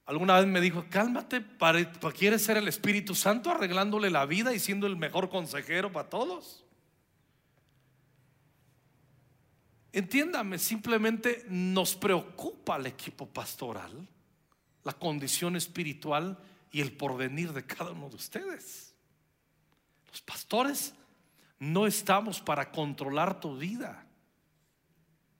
alguna 0.05 0.40
vez 0.40 0.49
me 0.49 0.61
dijo, 0.61 0.85
cálmate, 0.90 1.40
para, 1.40 1.85
¿quieres 2.12 2.43
ser 2.43 2.57
el 2.57 2.66
Espíritu 2.66 3.14
Santo 3.14 3.52
arreglándole 3.52 4.11
la 4.11 4.26
vida 4.26 4.52
y 4.52 4.59
siendo 4.59 4.88
el 4.88 4.97
mejor 4.97 5.28
consejero 5.28 5.93
para 5.93 6.09
todos? 6.09 6.66
Entiéndame, 9.97 10.59
simplemente 10.59 11.47
nos 11.49 11.97
preocupa 11.97 12.76
el 12.76 12.85
equipo 12.85 13.26
pastoral, 13.26 14.07
la 14.85 14.93
condición 14.93 15.57
espiritual 15.57 16.37
y 16.71 16.83
el 16.83 16.93
porvenir 16.93 17.55
de 17.55 17.65
cada 17.65 17.93
uno 17.93 18.11
de 18.11 18.17
ustedes. 18.17 18.95
Los 20.11 20.21
pastores 20.21 20.93
no 21.59 21.87
estamos 21.87 22.43
para 22.43 22.71
controlar 22.71 23.41
tu 23.41 23.57
vida, 23.57 24.05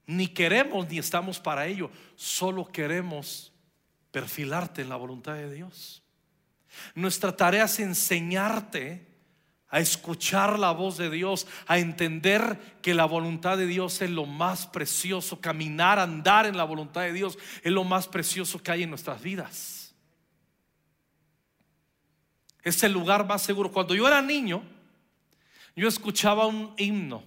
ni 0.07 0.27
queremos 0.27 0.89
ni 0.89 1.01
estamos 1.01 1.39
para 1.39 1.67
ello, 1.67 1.91
solo 2.15 2.67
queremos 2.67 3.53
perfilarte 4.11 4.81
en 4.81 4.89
la 4.89 4.97
voluntad 4.97 5.35
de 5.35 5.53
Dios. 5.53 6.03
Nuestra 6.95 7.37
tarea 7.37 7.65
es 7.65 7.79
enseñarte 7.79 9.16
a 9.69 9.81
escuchar 9.81 10.59
la 10.59 10.71
voz 10.71 10.97
de 10.97 11.11
Dios, 11.11 11.47
a 11.67 11.79
entender 11.79 12.79
que 12.83 12.95
la 12.95 13.05
voluntad 13.05 13.59
de 13.59 13.67
Dios 13.67 14.01
es 14.01 14.11
lo 14.11 14.25
más 14.25 14.67
precioso, 14.67 15.41
caminar, 15.41 15.99
andar 15.99 16.47
en 16.47 16.57
la 16.57 16.65
voluntad 16.65 17.03
de 17.03 17.13
Dios 17.13 17.39
es 17.63 17.73
lo 17.73 17.85
más 17.85 18.07
precioso 18.07 18.63
que 18.63 18.71
hay 18.71 18.83
en 18.85 18.91
nuestras 18.91 19.21
vidas. 19.21 19.95
Es 22.63 22.83
el 22.83 22.93
lugar 22.93 23.27
más 23.27 23.43
seguro. 23.43 23.71
Cuando 23.71 23.95
yo 23.95 24.07
era 24.07 24.21
niño, 24.23 24.63
yo 25.75 25.89
escuchaba 25.89 26.47
un 26.47 26.75
himno. 26.77 27.23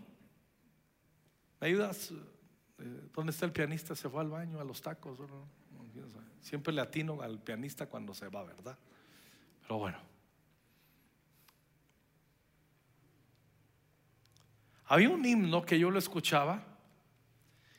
¿Me 1.62 1.67
ayudas? 1.67 2.12
Eh, 2.12 3.10
¿Dónde 3.13 3.31
está 3.31 3.46
el 3.46 3.51
pianista? 3.51 3.96
Se 3.96 4.10
fue 4.10 4.22
al 4.22 4.29
baño, 4.29 4.60
a 4.60 4.63
los 4.63 4.81
tacos. 4.81 5.17
Siempre 6.41 6.74
le 6.74 6.81
atino 6.81 7.22
al 7.22 7.39
pianista 7.39 7.86
cuando 7.86 8.13
se 8.13 8.27
va, 8.27 8.43
¿verdad? 8.43 8.77
Pero 9.62 9.77
bueno. 9.77 10.18
Había 14.89 15.12
un 15.12 15.24
himno 15.24 15.63
que 15.63 15.77
yo 15.77 15.91
lo 15.91 16.00
escuchaba 16.00 16.63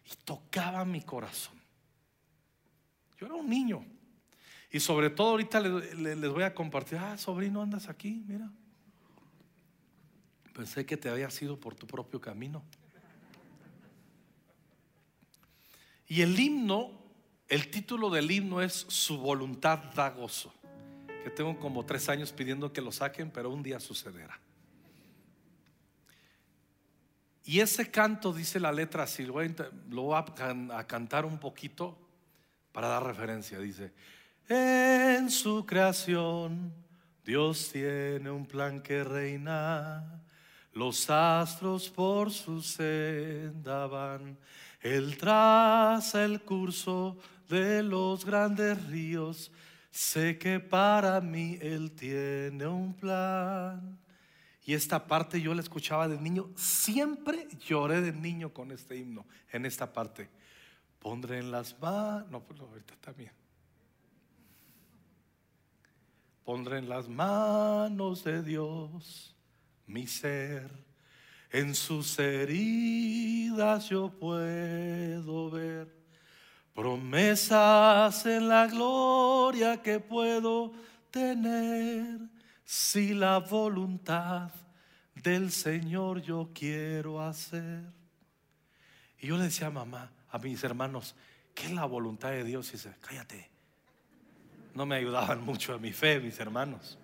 y 0.04 0.14
tocaba 0.24 0.84
mi 0.84 1.02
corazón. 1.02 1.60
Yo 3.18 3.26
era 3.26 3.34
un 3.34 3.50
niño. 3.50 3.84
Y 4.70 4.78
sobre 4.78 5.10
todo 5.10 5.30
ahorita 5.30 5.58
les, 5.58 6.30
voy 6.30 6.44
a 6.44 6.54
compartir, 6.54 6.98
ah, 6.98 7.18
sobrino, 7.18 7.62
andas 7.62 7.88
aquí, 7.88 8.22
mira. 8.28 8.48
Pensé 10.54 10.86
que 10.86 10.96
te 10.96 11.08
había 11.08 11.28
sido 11.30 11.58
por 11.58 11.74
tu 11.74 11.84
propio 11.84 12.20
camino. 12.20 12.62
Y 16.06 16.22
el 16.22 16.38
himno, 16.38 16.92
el 17.48 17.72
título 17.72 18.08
del 18.10 18.30
himno 18.30 18.62
es 18.62 18.86
Su 18.88 19.18
voluntad 19.18 19.78
da 19.96 20.10
gozo. 20.10 20.54
Que 21.24 21.30
tengo 21.30 21.58
como 21.58 21.84
tres 21.84 22.08
años 22.08 22.32
pidiendo 22.32 22.72
que 22.72 22.80
lo 22.80 22.92
saquen, 22.92 23.32
pero 23.32 23.50
un 23.50 23.64
día 23.64 23.80
sucederá. 23.80 24.38
Y 27.44 27.60
ese 27.60 27.90
canto, 27.90 28.32
dice 28.32 28.60
la 28.60 28.72
letra 28.72 29.04
así, 29.04 29.24
lo 29.24 29.32
voy 29.32 30.16
a 30.16 30.86
cantar 30.86 31.24
un 31.24 31.38
poquito 31.38 31.98
para 32.72 32.88
dar 32.88 33.04
referencia. 33.04 33.58
Dice, 33.58 33.92
en 34.48 35.30
su 35.30 35.64
creación, 35.64 36.72
Dios 37.24 37.70
tiene 37.72 38.30
un 38.30 38.46
plan 38.46 38.80
que 38.80 39.04
reina. 39.04 40.22
Los 40.72 41.10
astros 41.10 41.88
por 41.88 42.30
su 42.30 42.62
senda 42.62 43.86
van. 43.86 44.38
Él 44.80 45.16
traza 45.18 46.24
el 46.24 46.42
curso 46.42 47.18
de 47.48 47.82
los 47.82 48.24
grandes 48.24 48.82
ríos. 48.86 49.50
Sé 49.90 50.38
que 50.38 50.60
para 50.60 51.20
mí 51.20 51.58
Él 51.60 51.92
tiene 51.92 52.66
un 52.66 52.94
plan. 52.94 53.98
Y 54.64 54.74
esta 54.74 55.06
parte 55.06 55.40
yo 55.40 55.54
la 55.54 55.62
escuchaba 55.62 56.08
de 56.08 56.20
niño. 56.20 56.50
Siempre 56.54 57.48
lloré 57.66 58.00
de 58.00 58.12
niño 58.12 58.52
con 58.52 58.70
este 58.72 58.96
himno. 58.96 59.26
En 59.52 59.66
esta 59.66 59.92
parte. 59.92 60.28
Pondré 60.98 61.38
en 61.38 61.50
las 61.50 61.78
manos. 61.80 62.30
No, 62.30 62.40
pues 62.40 62.60
ahorita 62.60 62.94
también. 63.00 63.32
Pondré 66.44 66.78
en 66.78 66.88
las 66.88 67.08
manos 67.08 68.24
de 68.24 68.42
Dios 68.42 69.34
mi 69.86 70.06
ser. 70.06 70.70
En 71.50 71.74
sus 71.74 72.18
heridas 72.18 73.88
yo 73.88 74.10
puedo 74.10 75.50
ver 75.50 76.00
promesas 76.74 78.24
en 78.26 78.48
la 78.48 78.66
gloria 78.68 79.82
que 79.82 79.98
puedo 79.98 80.72
tener 81.10 82.20
si 82.70 83.14
la 83.14 83.38
voluntad 83.38 84.52
del 85.16 85.50
Señor 85.50 86.22
yo 86.22 86.50
quiero 86.54 87.20
hacer. 87.20 87.82
Y 89.18 89.26
yo 89.26 89.36
le 89.36 89.42
decía 89.42 89.66
a 89.66 89.70
mamá, 89.70 90.12
a 90.28 90.38
mis 90.38 90.62
hermanos, 90.62 91.16
¿qué 91.52 91.66
es 91.66 91.72
la 91.72 91.84
voluntad 91.84 92.30
de 92.30 92.44
Dios? 92.44 92.68
Y 92.68 92.72
dice, 92.74 92.94
cállate, 93.00 93.50
no 94.72 94.86
me 94.86 94.94
ayudaban 94.94 95.42
mucho 95.42 95.74
a 95.74 95.78
mi 95.78 95.92
fe, 95.92 96.20
mis 96.20 96.38
hermanos. 96.38 96.96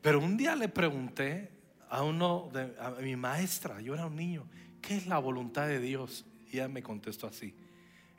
Pero 0.00 0.18
un 0.18 0.36
día 0.36 0.56
le 0.56 0.68
pregunté 0.68 1.52
a 1.88 2.02
uno, 2.02 2.50
de, 2.52 2.74
a 2.80 2.90
mi 2.90 3.14
maestra, 3.14 3.80
yo 3.80 3.94
era 3.94 4.06
un 4.06 4.16
niño, 4.16 4.48
¿qué 4.80 4.96
es 4.96 5.06
la 5.06 5.18
voluntad 5.18 5.68
de 5.68 5.78
Dios? 5.78 6.26
Y 6.50 6.56
ella 6.56 6.66
me 6.66 6.82
contestó 6.82 7.28
así, 7.28 7.54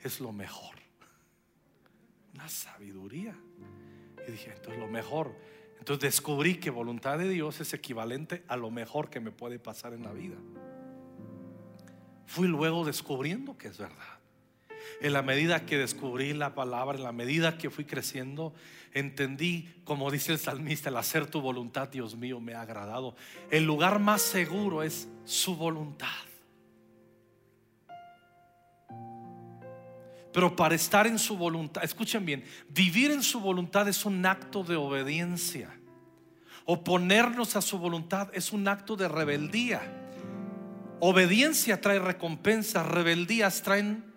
es 0.00 0.18
lo 0.18 0.32
mejor. 0.32 0.76
Una 2.32 2.48
sabiduría. 2.48 3.36
Y 4.26 4.32
dije, 4.32 4.54
entonces 4.56 4.80
lo 4.80 4.88
mejor. 4.88 5.36
Entonces 5.84 6.14
descubrí 6.14 6.54
que 6.56 6.70
voluntad 6.70 7.18
de 7.18 7.28
Dios 7.28 7.60
es 7.60 7.74
equivalente 7.74 8.42
a 8.48 8.56
lo 8.56 8.70
mejor 8.70 9.10
que 9.10 9.20
me 9.20 9.30
puede 9.30 9.58
pasar 9.58 9.92
en 9.92 10.02
la 10.02 10.14
vida. 10.14 10.36
Fui 12.24 12.48
luego 12.48 12.86
descubriendo 12.86 13.58
que 13.58 13.68
es 13.68 13.76
verdad 13.76 14.14
en 15.00 15.12
la 15.12 15.22
medida 15.22 15.66
que 15.66 15.76
descubrí 15.76 16.32
la 16.32 16.54
palabra, 16.54 16.96
en 16.96 17.04
la 17.04 17.12
medida 17.12 17.58
que 17.58 17.70
fui 17.70 17.84
creciendo, 17.84 18.54
entendí, 18.92 19.68
como 19.84 20.10
dice 20.10 20.32
el 20.32 20.38
salmista, 20.38 20.88
el 20.88 20.96
hacer 20.96 21.26
tu 21.26 21.40
voluntad, 21.40 21.88
Dios 21.88 22.16
mío, 22.16 22.40
me 22.40 22.54
ha 22.54 22.62
agradado. 22.62 23.14
El 23.50 23.64
lugar 23.64 23.98
más 23.98 24.22
seguro 24.22 24.82
es 24.82 25.08
su 25.24 25.56
voluntad. 25.56 26.08
Pero 30.34 30.56
para 30.56 30.74
estar 30.74 31.06
en 31.06 31.16
su 31.16 31.36
voluntad, 31.36 31.84
escuchen 31.84 32.26
bien, 32.26 32.42
vivir 32.68 33.12
en 33.12 33.22
su 33.22 33.38
voluntad 33.38 33.86
es 33.86 34.04
un 34.04 34.26
acto 34.26 34.64
de 34.64 34.74
obediencia. 34.74 35.70
Oponernos 36.64 37.54
a 37.54 37.62
su 37.62 37.78
voluntad 37.78 38.30
es 38.32 38.52
un 38.52 38.66
acto 38.66 38.96
de 38.96 39.06
rebeldía. 39.06 39.80
Obediencia 40.98 41.80
trae 41.80 42.00
recompensas, 42.00 42.84
rebeldías 42.84 43.62
traen 43.62 44.12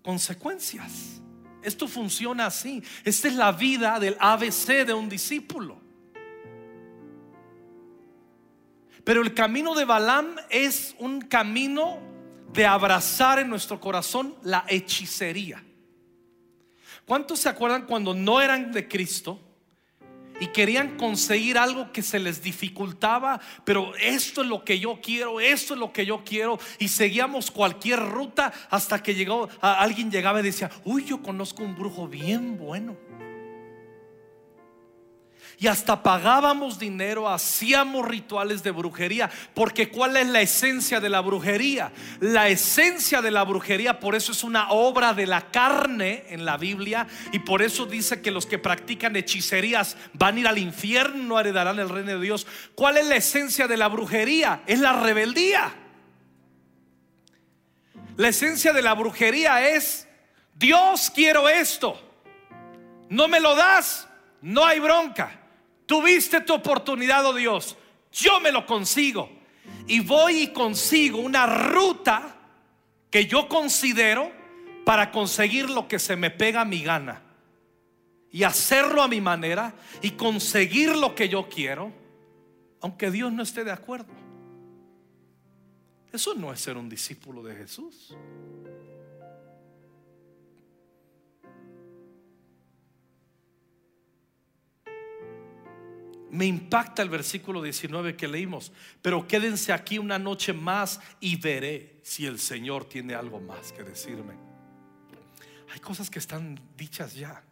consecuencias. 0.00 1.20
Esto 1.60 1.88
funciona 1.88 2.46
así. 2.46 2.80
Esta 3.02 3.26
es 3.26 3.34
la 3.34 3.50
vida 3.50 3.98
del 3.98 4.16
ABC 4.20 4.86
de 4.86 4.94
un 4.94 5.08
discípulo. 5.08 5.80
Pero 9.02 9.22
el 9.22 9.34
camino 9.34 9.74
de 9.74 9.84
Balaam 9.84 10.36
es 10.50 10.94
un 11.00 11.20
camino 11.22 11.98
de 12.52 12.66
abrazar 12.66 13.38
en 13.38 13.48
nuestro 13.48 13.80
corazón 13.80 14.34
la 14.42 14.64
hechicería. 14.68 15.62
¿Cuántos 17.04 17.40
se 17.40 17.48
acuerdan 17.48 17.86
cuando 17.86 18.14
no 18.14 18.40
eran 18.40 18.72
de 18.72 18.86
Cristo? 18.86 19.40
y 20.40 20.46
querían 20.48 20.96
conseguir 20.96 21.58
algo 21.58 21.92
que 21.92 22.00
se 22.00 22.18
les 22.18 22.42
dificultaba, 22.42 23.40
pero 23.64 23.92
esto 23.96 24.42
es 24.42 24.46
lo 24.46 24.64
que 24.64 24.78
yo 24.78 25.00
quiero, 25.02 25.40
esto 25.40 25.74
es 25.74 25.80
lo 25.80 25.92
que 25.92 26.06
yo 26.06 26.22
quiero, 26.24 26.58
y 26.78 26.88
seguíamos 26.88 27.50
cualquier 27.50 27.98
ruta 27.98 28.52
hasta 28.70 29.02
que 29.02 29.16
llegó, 29.16 29.48
alguien 29.60 30.10
llegaba 30.10 30.38
y 30.40 30.44
decía, 30.44 30.70
uy, 30.84 31.04
yo 31.04 31.22
conozco 31.22 31.62
un 31.64 31.74
brujo 31.74 32.06
bien 32.06 32.56
bueno 32.56 32.96
y 35.60 35.66
hasta 35.66 36.04
pagábamos 36.04 36.78
dinero, 36.78 37.28
hacíamos 37.28 38.06
rituales 38.06 38.62
de 38.62 38.70
brujería, 38.70 39.28
porque 39.54 39.88
¿cuál 39.88 40.16
es 40.16 40.28
la 40.28 40.40
esencia 40.40 41.00
de 41.00 41.08
la 41.08 41.20
brujería? 41.20 41.90
La 42.20 42.48
esencia 42.48 43.20
de 43.20 43.32
la 43.32 43.42
brujería, 43.42 43.98
por 43.98 44.14
eso 44.14 44.30
es 44.30 44.44
una 44.44 44.70
obra 44.70 45.14
de 45.14 45.26
la 45.26 45.50
carne 45.50 46.26
en 46.28 46.44
la 46.44 46.56
Biblia, 46.56 47.08
y 47.32 47.40
por 47.40 47.62
eso 47.62 47.86
dice 47.86 48.22
que 48.22 48.30
los 48.30 48.46
que 48.46 48.58
practican 48.58 49.16
hechicerías 49.16 49.96
van 50.12 50.36
a 50.36 50.40
ir 50.40 50.46
al 50.46 50.58
infierno, 50.58 51.24
no 51.24 51.40
heredarán 51.40 51.80
el 51.80 51.88
reino 51.88 52.12
de 52.12 52.20
Dios. 52.20 52.46
¿Cuál 52.76 52.98
es 52.98 53.06
la 53.06 53.16
esencia 53.16 53.66
de 53.66 53.76
la 53.76 53.88
brujería? 53.88 54.62
Es 54.64 54.78
la 54.78 54.92
rebeldía. 55.00 55.74
La 58.16 58.28
esencia 58.28 58.72
de 58.72 58.82
la 58.82 58.94
brujería 58.94 59.68
es, 59.68 60.06
Dios 60.54 61.10
quiero 61.12 61.48
esto, 61.48 62.00
no 63.08 63.26
me 63.26 63.40
lo 63.40 63.56
das, 63.56 64.06
no 64.40 64.64
hay 64.64 64.78
bronca. 64.78 65.47
Tuviste 65.88 66.42
tu 66.42 66.52
oportunidad, 66.52 67.24
oh 67.24 67.32
Dios. 67.32 67.74
Yo 68.12 68.40
me 68.40 68.52
lo 68.52 68.66
consigo. 68.66 69.30
Y 69.86 70.00
voy 70.00 70.42
y 70.42 70.48
consigo 70.48 71.18
una 71.18 71.46
ruta 71.46 72.36
que 73.10 73.24
yo 73.24 73.48
considero 73.48 74.30
para 74.84 75.10
conseguir 75.10 75.70
lo 75.70 75.88
que 75.88 75.98
se 75.98 76.14
me 76.14 76.30
pega 76.30 76.60
a 76.60 76.66
mi 76.66 76.82
gana. 76.82 77.22
Y 78.30 78.42
hacerlo 78.42 79.02
a 79.02 79.08
mi 79.08 79.22
manera 79.22 79.74
y 80.02 80.10
conseguir 80.10 80.94
lo 80.94 81.14
que 81.14 81.30
yo 81.30 81.48
quiero, 81.48 81.90
aunque 82.82 83.10
Dios 83.10 83.32
no 83.32 83.42
esté 83.42 83.64
de 83.64 83.72
acuerdo. 83.72 84.12
Eso 86.12 86.34
no 86.34 86.52
es 86.52 86.60
ser 86.60 86.76
un 86.76 86.90
discípulo 86.90 87.42
de 87.42 87.54
Jesús. 87.56 88.14
Me 96.30 96.46
impacta 96.46 97.02
el 97.02 97.08
versículo 97.08 97.62
19 97.62 98.16
que 98.16 98.28
leímos, 98.28 98.72
pero 99.00 99.26
quédense 99.26 99.72
aquí 99.72 99.98
una 99.98 100.18
noche 100.18 100.52
más 100.52 101.00
y 101.20 101.36
veré 101.36 102.00
si 102.02 102.26
el 102.26 102.38
Señor 102.38 102.84
tiene 102.84 103.14
algo 103.14 103.40
más 103.40 103.72
que 103.72 103.82
decirme. 103.82 104.34
Hay 105.72 105.80
cosas 105.80 106.10
que 106.10 106.18
están 106.18 106.60
dichas 106.76 107.14
ya. 107.14 107.42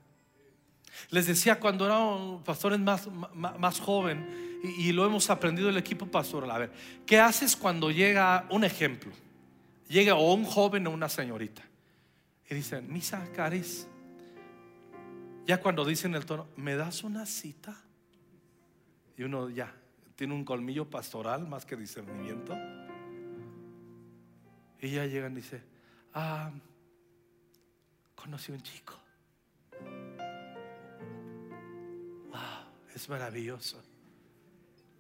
Les 1.11 1.27
decía 1.27 1.61
cuando 1.61 1.87
era 1.87 2.45
pastores 2.45 2.81
más, 2.81 3.09
más, 3.35 3.81
joven 3.81 4.59
y, 4.79 4.93
lo 4.93 5.05
hemos 5.05 5.29
aprendido 5.29 5.69
el 5.69 5.77
equipo 5.77 6.07
pastoral. 6.07 6.51
A 6.51 6.59
ver, 6.59 6.73
¿qué 7.05 7.21
haces 7.21 7.55
cuando 7.55 7.91
llega 7.91 8.47
un 8.51 8.65
ejemplo? 8.65 9.13
Llega 9.89 10.15
o 10.15 10.33
un 10.33 10.45
joven 10.45 10.87
o 10.87 10.91
una 10.91 11.09
señorita 11.09 11.63
y 12.49 12.55
dicen, 12.55 12.91
Misa 12.93 13.31
Caris, 13.35 13.87
ya 15.47 15.61
cuando 15.61 15.85
dicen 15.85 16.15
el 16.15 16.25
tono, 16.25 16.49
¿me 16.57 16.75
das 16.75 17.05
una 17.05 17.27
cita? 17.27 17.77
Y 19.17 19.23
uno 19.23 19.49
ya 19.49 19.75
tiene 20.15 20.35
un 20.35 20.45
colmillo 20.45 20.89
pastoral 20.89 21.47
más 21.47 21.65
que 21.65 21.77
discernimiento. 21.77 22.57
Y 24.81 24.91
ya 24.91 25.07
llegan 25.07 25.33
y 25.33 25.37
dice, 25.37 25.63
ah, 26.15 26.51
conocí 28.15 28.53
un 28.53 28.61
chico. 28.61 28.95
Wow, 32.31 32.93
es 32.95 33.09
maravilloso. 33.09 33.83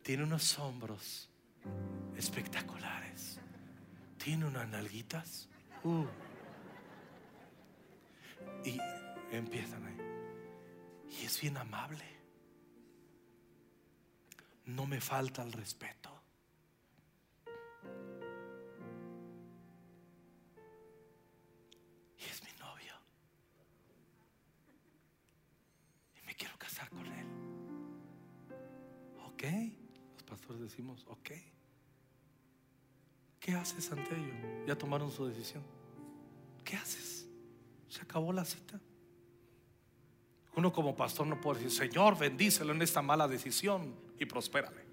Tiene 0.02 0.22
unos 0.22 0.58
hombros 0.58 1.28
espectaculares. 2.16 3.38
¿Tiene 4.16 4.46
unas 4.46 4.68
nalguitas? 4.68 5.48
Uh. 5.84 6.04
Y 8.64 8.78
empiezan 9.30 9.84
ahí. 9.84 9.96
Y 11.20 11.24
es 11.24 11.40
bien 11.40 11.56
amable. 11.56 12.15
No 14.66 14.86
me 14.86 15.00
falta 15.00 15.42
el 15.42 15.52
respeto. 15.52 16.10
Y 22.18 22.24
es 22.24 22.42
mi 22.42 22.50
novio. 22.58 22.94
Y 26.20 26.26
me 26.26 26.34
quiero 26.34 26.56
casar 26.58 26.90
con 26.90 27.06
él. 27.06 27.26
Ok. 29.26 29.44
Los 30.14 30.22
pastores 30.24 30.60
decimos, 30.60 31.04
ok. 31.08 31.30
¿Qué 33.38 33.52
haces 33.52 33.92
ante 33.92 34.12
ello? 34.16 34.66
Ya 34.66 34.76
tomaron 34.76 35.12
su 35.12 35.26
decisión. 35.26 35.62
¿Qué 36.64 36.74
haces? 36.74 37.28
Se 37.88 38.02
acabó 38.02 38.32
la 38.32 38.44
cita. 38.44 38.80
Uno 40.56 40.72
como 40.72 40.96
pastor 40.96 41.26
no 41.26 41.38
puede 41.38 41.62
decir, 41.62 41.88
Señor, 41.90 42.18
bendícelo 42.18 42.72
en 42.72 42.80
esta 42.80 43.02
mala 43.02 43.28
decisión 43.28 43.94
y 44.18 44.24
prospérale. 44.24 44.84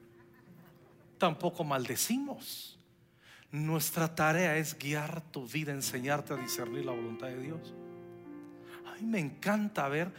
Tampoco 1.17 1.63
maldecimos. 1.63 2.78
Nuestra 3.49 4.13
tarea 4.13 4.58
es 4.58 4.78
guiar 4.78 5.21
tu 5.32 5.47
vida, 5.47 5.71
enseñarte 5.71 6.34
a 6.34 6.36
discernir 6.38 6.86
la 6.86 6.91
voluntad 6.91 7.28
de 7.28 7.41
Dios. 7.41 7.73
A 8.88 8.95
mí 8.95 9.04
me 9.04 9.19
encanta 9.19 9.88
ver 9.88 10.12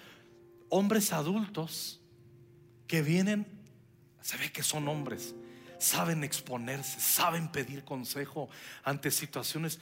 hombres 0.70 1.12
adultos 1.12 2.00
que 2.86 3.02
vienen, 3.02 3.46
se 4.22 4.38
ve 4.38 4.50
que 4.50 4.62
son 4.62 4.88
hombres, 4.88 5.34
saben 5.78 6.24
exponerse, 6.24 7.00
saben 7.00 7.52
pedir 7.52 7.84
consejo 7.84 8.48
ante 8.82 9.10
situaciones. 9.10 9.78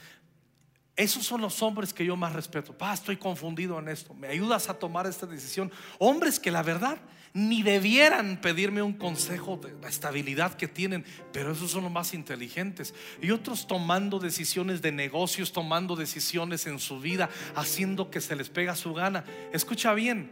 Esos 0.95 1.25
son 1.25 1.41
los 1.41 1.61
hombres 1.63 1.91
que 1.91 2.05
yo 2.05 2.15
más 2.15 2.33
respeto. 2.33 2.77
Pa, 2.77 2.93
estoy 2.93 3.17
confundido 3.17 3.79
en 3.79 3.87
esto. 3.87 4.13
¿Me 4.13 4.27
ayudas 4.27 4.69
a 4.69 4.75
tomar 4.75 5.07
esta 5.07 5.25
decisión? 5.25 5.71
Hombres 5.97 6.39
que 6.39 6.51
la 6.51 6.61
verdad 6.61 6.99
ni 7.33 7.63
debieran 7.63 8.39
pedirme 8.39 8.83
un 8.83 8.93
consejo 8.93 9.57
de 9.57 9.73
la 9.81 9.89
estabilidad 9.89 10.53
que 10.53 10.67
tienen, 10.67 11.03
pero 11.31 11.51
esos 11.51 11.71
son 11.71 11.83
los 11.83 11.91
más 11.91 12.13
inteligentes. 12.13 12.93
Y 13.23 13.31
otros 13.31 13.65
tomando 13.65 14.19
decisiones 14.19 14.83
de 14.83 14.91
negocios, 14.91 15.51
tomando 15.51 15.95
decisiones 15.95 16.67
en 16.67 16.77
su 16.77 16.99
vida, 16.99 17.27
haciendo 17.55 18.11
que 18.11 18.21
se 18.21 18.35
les 18.35 18.49
pega 18.49 18.75
su 18.75 18.93
gana. 18.93 19.25
Escucha 19.51 19.95
bien, 19.95 20.29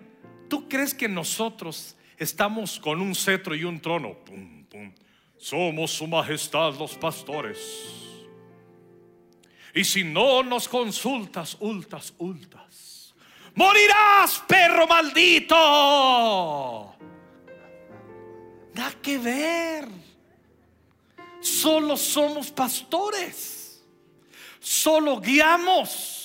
¿tú 0.48 0.70
crees 0.70 0.94
que 0.94 1.10
nosotros 1.10 1.96
estamos 2.18 2.80
con 2.80 3.02
un 3.02 3.16
cetro 3.16 3.56
y 3.56 3.64
un 3.64 3.82
trono? 3.82 4.24
Pum, 4.24 4.66
pum. 4.66 4.94
Somos 5.40 5.90
su 5.90 6.06
majestad 6.06 6.78
los 6.78 6.96
pastores. 6.98 8.11
Y 9.74 9.84
si 9.84 10.04
no 10.04 10.44
nos 10.44 10.68
consultas, 10.68 11.56
ultas, 11.60 12.14
ultas, 12.18 13.14
morirás, 13.56 14.44
perro 14.48 14.86
maldito. 14.88 15.56
Nada 18.74 18.94
que 19.02 19.18
ver. 19.18 19.88
Solo 21.40 21.98
somos 21.98 22.52
pastores. 22.52 23.84
Solo 24.60 25.20
guiamos. 25.20 26.21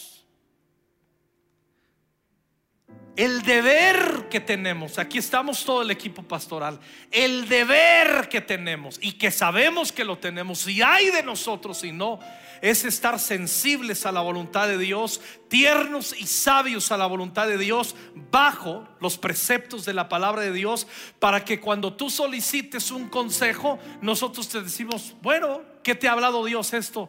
El 3.16 3.40
deber 3.40 4.28
que 4.28 4.40
tenemos, 4.40 4.98
aquí 4.98 5.16
estamos 5.16 5.64
todo 5.64 5.80
el 5.80 5.90
equipo 5.90 6.22
pastoral, 6.22 6.78
el 7.10 7.48
deber 7.48 8.28
que 8.28 8.42
tenemos 8.42 8.98
y 9.00 9.12
que 9.12 9.30
sabemos 9.30 9.90
que 9.90 10.04
lo 10.04 10.18
tenemos, 10.18 10.68
y 10.68 10.82
hay 10.82 11.08
de 11.08 11.22
nosotros 11.22 11.82
y 11.82 11.92
no, 11.92 12.20
es 12.60 12.84
estar 12.84 13.18
sensibles 13.18 14.04
a 14.04 14.12
la 14.12 14.20
voluntad 14.20 14.68
de 14.68 14.76
Dios, 14.76 15.22
tiernos 15.48 16.14
y 16.18 16.26
sabios 16.26 16.92
a 16.92 16.98
la 16.98 17.06
voluntad 17.06 17.48
de 17.48 17.56
Dios, 17.56 17.96
bajo 18.30 18.86
los 19.00 19.16
preceptos 19.16 19.86
de 19.86 19.94
la 19.94 20.10
palabra 20.10 20.42
de 20.42 20.52
Dios, 20.52 20.86
para 21.18 21.42
que 21.42 21.58
cuando 21.58 21.94
tú 21.94 22.10
solicites 22.10 22.90
un 22.90 23.08
consejo, 23.08 23.78
nosotros 24.02 24.46
te 24.46 24.60
decimos, 24.60 25.14
bueno, 25.22 25.62
¿qué 25.82 25.94
te 25.94 26.06
ha 26.06 26.12
hablado 26.12 26.44
Dios 26.44 26.74
esto? 26.74 27.08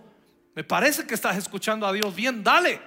Me 0.56 0.64
parece 0.64 1.06
que 1.06 1.16
estás 1.16 1.36
escuchando 1.36 1.86
a 1.86 1.92
Dios 1.92 2.16
bien, 2.16 2.46
dale. 2.46 2.80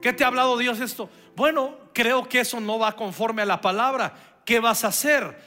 ¿Qué 0.00 0.12
te 0.12 0.24
ha 0.24 0.28
hablado 0.28 0.56
Dios 0.56 0.80
esto? 0.80 1.10
Bueno, 1.36 1.76
creo 1.92 2.26
que 2.26 2.40
eso 2.40 2.58
no 2.60 2.78
va 2.78 2.96
conforme 2.96 3.42
a 3.42 3.46
la 3.46 3.60
palabra. 3.60 4.14
¿Qué 4.46 4.58
vas 4.58 4.84
a 4.84 4.88
hacer? 4.88 5.38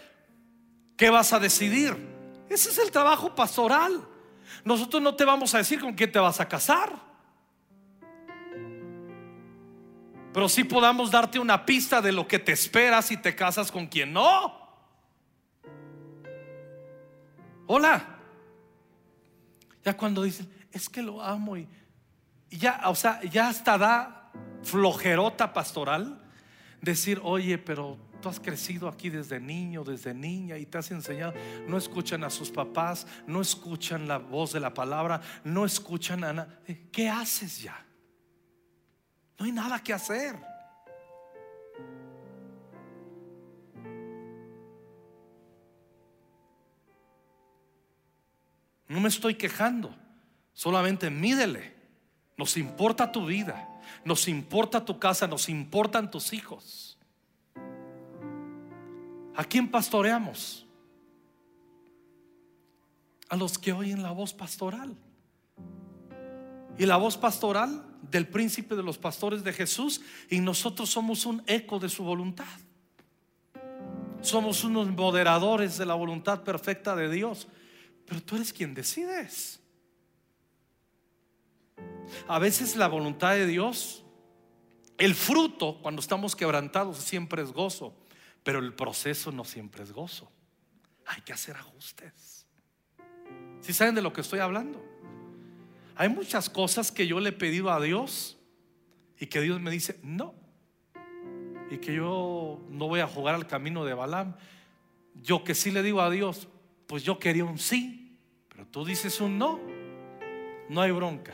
¿Qué 0.96 1.10
vas 1.10 1.34
a 1.34 1.40
decidir? 1.40 1.98
Ese 2.48 2.70
es 2.70 2.78
el 2.78 2.92
trabajo 2.92 3.34
pastoral. 3.34 4.08
Nosotros 4.64 5.02
no 5.02 5.16
te 5.16 5.26
vamos 5.26 5.56
a 5.56 5.58
decir 5.58 5.80
con 5.80 5.96
quién 5.96 6.12
te 6.12 6.20
vas 6.20 6.40
a 6.40 6.48
casar. 6.48 6.94
Pero 10.32 10.48
sí 10.48 10.64
podamos 10.64 11.10
darte 11.10 11.40
una 11.40 11.66
pista 11.66 12.02
de 12.04 12.12
lo 12.12 12.28
que 12.28 12.38
te 12.38 12.52
esperas 12.52 13.08
si 13.08 13.18
te 13.18 13.36
casas 13.36 13.72
con 13.72 13.88
quien 13.88 14.14
no. 14.14 14.60
Hola. 17.66 18.06
Ya 19.84 19.98
cuando 19.98 20.22
dicen, 20.22 20.48
es 20.72 20.88
que 20.88 21.02
lo 21.02 21.20
amo 21.20 21.58
y, 21.58 21.68
y 22.52 22.58
ya, 22.58 22.82
o 22.86 22.94
sea, 22.94 23.22
ya 23.24 23.48
hasta 23.48 23.76
da 23.76 24.19
flojerota 24.64 25.54
pastoral, 25.54 26.22
decir, 26.82 27.20
oye, 27.24 27.58
pero 27.58 27.98
tú 28.22 28.30
has 28.30 28.40
crecido 28.40 28.88
aquí 28.88 29.10
desde 29.10 29.40
niño, 29.40 29.84
desde 29.84 30.14
niña 30.14 30.58
y 30.58 30.66
te 30.66 30.78
has 30.78 30.92
enseñado, 30.92 31.34
no 31.68 31.78
escuchan 31.78 32.24
a 32.24 32.30
sus 32.30 32.52
papás, 32.52 33.08
no 33.28 33.42
escuchan 33.42 34.08
la 34.08 34.18
voz 34.18 34.54
de 34.54 34.60
la 34.60 34.74
palabra, 34.74 35.22
no 35.44 35.66
escuchan 35.66 36.24
a 36.24 36.34
nada. 36.34 36.60
¿Qué 36.92 37.10
haces 37.10 37.62
ya? 37.62 37.86
No 39.38 39.46
hay 39.46 39.52
nada 39.52 39.82
que 39.82 39.94
hacer. 39.94 40.36
No 48.88 49.00
me 49.00 49.08
estoy 49.08 49.36
quejando, 49.36 49.96
solamente 50.52 51.12
mídele. 51.12 51.78
Nos 52.36 52.58
importa 52.58 53.12
tu 53.12 53.26
vida 53.26 53.69
nos 54.06 54.28
importa 54.28 54.84
tu 54.84 55.00
casa, 55.00 55.28
nos 55.28 55.50
importan 55.50 56.10
tus 56.10 56.34
hijos. 56.34 56.98
¿A 59.36 59.44
quién 59.44 59.70
pastoreamos? 59.70 60.66
A 63.30 63.36
los 63.36 63.58
que 63.58 63.72
oyen 63.72 64.04
la 64.04 64.12
voz 64.12 64.34
pastoral. 64.34 64.98
Y 66.78 66.86
la 66.86 66.98
voz 66.98 67.18
pastoral 67.18 67.86
del 68.02 68.28
príncipe 68.28 68.76
de 68.76 68.84
los 68.84 68.98
pastores 68.98 69.44
de 69.44 69.54
Jesús 69.54 70.02
y 70.30 70.40
nosotros 70.40 70.90
somos 70.90 71.26
un 71.26 71.44
eco 71.46 71.80
de 71.80 71.90
su 71.90 72.04
voluntad. 72.04 72.48
Somos 74.22 74.64
unos 74.64 74.90
moderadores 74.90 75.78
de 75.78 75.86
la 75.86 75.94
voluntad 75.94 76.44
perfecta 76.44 76.96
de 76.96 77.10
Dios. 77.10 77.48
Pero 78.06 78.22
tú 78.22 78.36
eres 78.36 78.52
quien 78.52 78.74
decides. 78.74 79.59
A 82.28 82.40
veces 82.40 82.76
la 82.76 82.88
voluntad 82.88 83.34
de 83.34 83.48
Dios, 83.48 84.04
el 84.98 85.16
fruto 85.16 85.80
cuando 85.82 86.02
estamos 86.02 86.36
quebrantados 86.36 86.98
siempre 86.98 87.42
es 87.42 87.52
gozo, 87.52 87.94
pero 88.44 88.60
el 88.60 88.74
proceso 88.74 89.32
no 89.32 89.46
siempre 89.46 89.84
es 89.84 89.92
gozo. 89.92 90.32
Hay 91.06 91.22
que 91.22 91.34
hacer 91.34 91.56
ajustes. 91.56 92.46
Si 93.62 93.74
saben 93.74 93.96
de 93.96 94.02
lo 94.02 94.14
que 94.14 94.22
estoy 94.22 94.40
hablando? 94.40 94.84
Hay 95.96 96.10
muchas 96.10 96.50
cosas 96.50 96.92
que 96.92 97.08
yo 97.08 97.20
le 97.20 97.30
he 97.30 97.34
pedido 97.34 97.72
a 97.72 97.82
Dios 97.82 98.38
y 99.20 99.28
que 99.28 99.42
Dios 99.42 99.60
me 99.60 99.70
dice 99.70 100.00
no. 100.02 100.34
Y 101.70 101.78
que 101.78 101.94
yo 101.94 102.62
no 102.70 102.88
voy 102.88 103.02
a 103.02 103.08
jugar 103.08 103.36
al 103.36 103.48
camino 103.48 103.86
de 103.86 103.94
Balaam. 103.94 104.36
Yo 105.16 105.44
que 105.44 105.54
sí 105.54 105.72
le 105.72 105.84
digo 105.84 106.02
a 106.02 106.10
Dios, 106.10 106.48
pues 106.88 107.04
yo 107.04 107.20
quería 107.20 107.44
un 107.44 107.60
sí, 107.60 108.18
pero 108.48 108.66
tú 108.66 108.86
dices 108.86 109.20
un 109.20 109.38
no. 109.38 109.60
No 110.70 110.82
hay 110.82 110.92
bronca. 110.92 111.34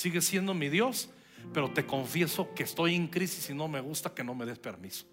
Sigue 0.00 0.22
siendo 0.22 0.54
mi 0.54 0.70
Dios, 0.70 1.10
pero 1.52 1.70
te 1.70 1.84
confieso 1.84 2.54
que 2.54 2.62
estoy 2.62 2.94
en 2.94 3.06
crisis 3.06 3.50
y 3.50 3.54
no 3.54 3.68
me 3.68 3.82
gusta 3.82 4.14
que 4.14 4.24
no 4.24 4.34
me 4.34 4.46
des 4.46 4.58
permiso. 4.58 5.04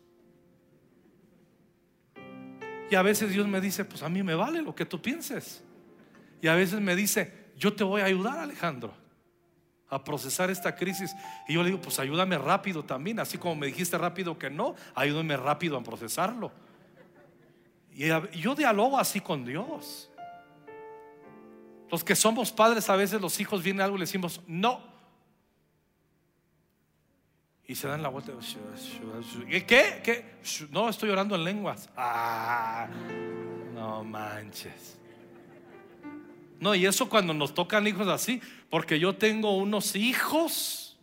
Y 2.90 2.96
a 2.96 3.02
veces 3.02 3.32
Dios 3.32 3.46
me 3.50 3.60
dice, 3.60 3.84
pues 3.84 4.02
a 4.02 4.08
mí 4.08 4.24
me 4.24 4.34
vale 4.34 4.62
lo 4.62 4.74
que 4.74 4.86
tú 4.86 5.02
pienses. 5.02 5.62
Y 6.42 6.48
a 6.48 6.56
veces 6.56 6.80
me 6.80 6.96
dice, 6.96 7.50
yo 7.58 7.74
te 7.74 7.84
voy 7.84 8.00
a 8.00 8.06
ayudar, 8.06 8.40
Alejandro, 8.40 8.94
a 9.90 10.02
procesar 10.06 10.50
esta 10.50 10.74
crisis. 10.74 11.14
Y 11.50 11.56
yo 11.56 11.64
le 11.64 11.72
digo, 11.72 11.82
pues 11.82 12.00
ayúdame 12.00 12.38
rápido 12.38 12.86
también, 12.86 13.20
así 13.20 13.38
como 13.38 13.58
me 13.58 13.68
dijiste 13.68 13.98
rápido 13.98 14.40
que 14.40 14.50
no, 14.50 14.74
ayúdame 14.96 15.36
rápido 15.36 15.76
a 15.76 15.84
procesarlo. 15.84 16.50
Y 17.92 18.08
yo 18.40 18.56
dialogo 18.56 18.98
así 18.98 19.20
con 19.20 19.44
Dios. 19.44 20.10
Los 21.90 22.04
que 22.04 22.16
somos 22.16 22.52
padres, 22.52 22.90
a 22.90 22.96
veces 22.96 23.22
los 23.22 23.40
hijos 23.40 23.64
vienen 23.64 23.82
algo 23.82 23.96
y 23.96 24.00
le 24.00 24.06
decimos, 24.06 24.42
no. 24.48 24.82
Y 27.66 27.76
se 27.76 27.88
dan 27.88 28.02
la 28.02 28.10
vuelta. 28.10 28.32
¿Qué? 29.50 29.66
¿Qué? 29.68 30.38
No, 30.70 30.90
estoy 30.90 31.10
orando 31.10 31.36
en 31.36 31.44
lenguas. 31.44 31.90
Ah, 31.96 32.88
no 33.74 34.04
manches. 34.04 34.98
No, 36.60 36.74
y 36.74 36.86
eso 36.86 37.08
cuando 37.10 37.34
nos 37.34 37.54
tocan 37.54 37.86
hijos 37.88 38.08
así, 38.08 38.42
porque 38.70 39.00
yo 39.00 39.16
tengo 39.16 39.56
unos 39.58 39.96
hijos, 39.96 40.98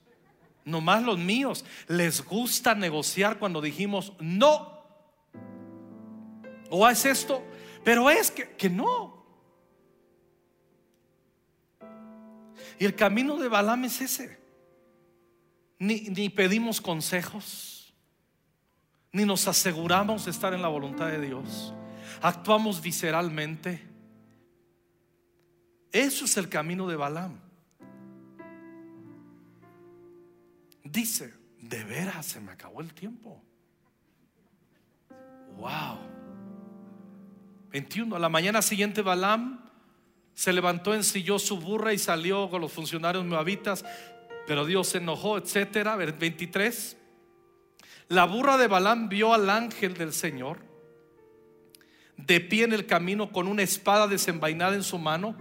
nomás 0.65 1.03
los 1.03 1.19
míos, 1.19 1.65
les 1.87 2.25
gusta 2.25 2.75
negociar 2.75 3.39
cuando 3.39 3.61
dijimos 3.61 4.15
no. 4.19 4.83
O 6.71 6.89
es 6.89 7.05
esto, 7.05 7.43
pero 7.85 8.11
es 8.11 8.31
que, 8.31 8.51
que 8.57 8.69
no. 8.69 9.14
Y 12.79 12.85
el 12.85 12.95
camino 12.95 13.37
de 13.37 13.49
Balaam 13.49 13.85
es 13.85 14.01
ese. 14.01 14.39
Ni, 15.79 16.29
pedimos 16.31 16.81
consejos, 16.81 17.93
ni 19.13 19.25
nos 19.25 19.47
aseguramos 19.49 20.25
de 20.25 20.31
estar 20.31 20.55
en 20.55 20.63
la 20.63 20.69
voluntad 20.69 21.09
de 21.09 21.21
Dios. 21.21 21.75
Actuamos 22.23 22.81
visceralmente 22.81 23.95
eso 25.95 26.25
es 26.25 26.37
el 26.37 26.49
camino 26.49 26.89
de 26.89 26.97
Balaam. 26.97 27.39
Dice, 30.83 31.33
de 31.61 31.85
veras 31.85 32.27
se 32.27 32.41
me 32.41 32.51
acabó 32.51 32.81
el 32.81 32.93
tiempo. 32.93 33.41
Wow. 35.57 35.99
21. 37.71 38.17
A 38.17 38.19
la 38.19 38.29
mañana 38.29 38.61
siguiente 38.61 39.03
Balaam 39.03 39.65
se 40.35 40.53
levantó, 40.53 40.95
ensilló 40.95 41.39
su 41.39 41.59
burra 41.59 41.93
y 41.93 41.99
salió 41.99 42.51
con 42.51 42.61
los 42.61 42.73
funcionarios 42.73 43.25
moabitas, 43.25 43.85
pero 44.47 44.65
Dios 44.65 44.89
se 44.89 44.99
enojó, 44.99 45.39
etcétera. 45.39 45.97
23. 45.97 46.97
La 48.09 48.25
burra 48.25 48.59
de 48.59 48.67
Balaam 48.67 49.09
vio 49.09 49.33
al 49.33 49.49
ángel 49.49 49.95
del 49.95 50.13
Señor 50.13 50.59
de 52.17 52.41
pie 52.41 52.65
en 52.65 52.73
el 52.73 52.87
camino 52.87 53.33
con 53.33 53.49
una 53.49 53.63
espada 53.63 54.07
desenvainada 54.07 54.75
en 54.75 54.85
su 54.85 54.99
mano 54.99 55.37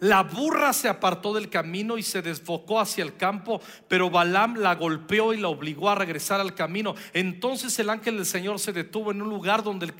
la 0.00 0.22
burra 0.22 0.72
se 0.72 0.88
apartó 0.88 1.34
del 1.34 1.50
camino 1.50 1.98
y 1.98 2.02
se 2.02 2.22
desfocó 2.22 2.80
hacia 2.80 3.04
el 3.04 3.16
campo, 3.16 3.60
pero 3.86 4.08
Balaam 4.08 4.54
la 4.56 4.74
golpeó 4.74 5.34
y 5.34 5.36
la 5.36 5.48
obligó 5.48 5.90
a 5.90 5.94
regresar 5.94 6.40
al 6.40 6.54
camino. 6.54 6.94
Entonces 7.12 7.78
el 7.78 7.90
ángel 7.90 8.16
del 8.16 8.24
Señor 8.24 8.58
se 8.58 8.72
detuvo 8.72 9.10
en 9.10 9.20
un 9.20 9.28
lugar 9.28 9.62
donde 9.62 9.86
el, 9.86 9.92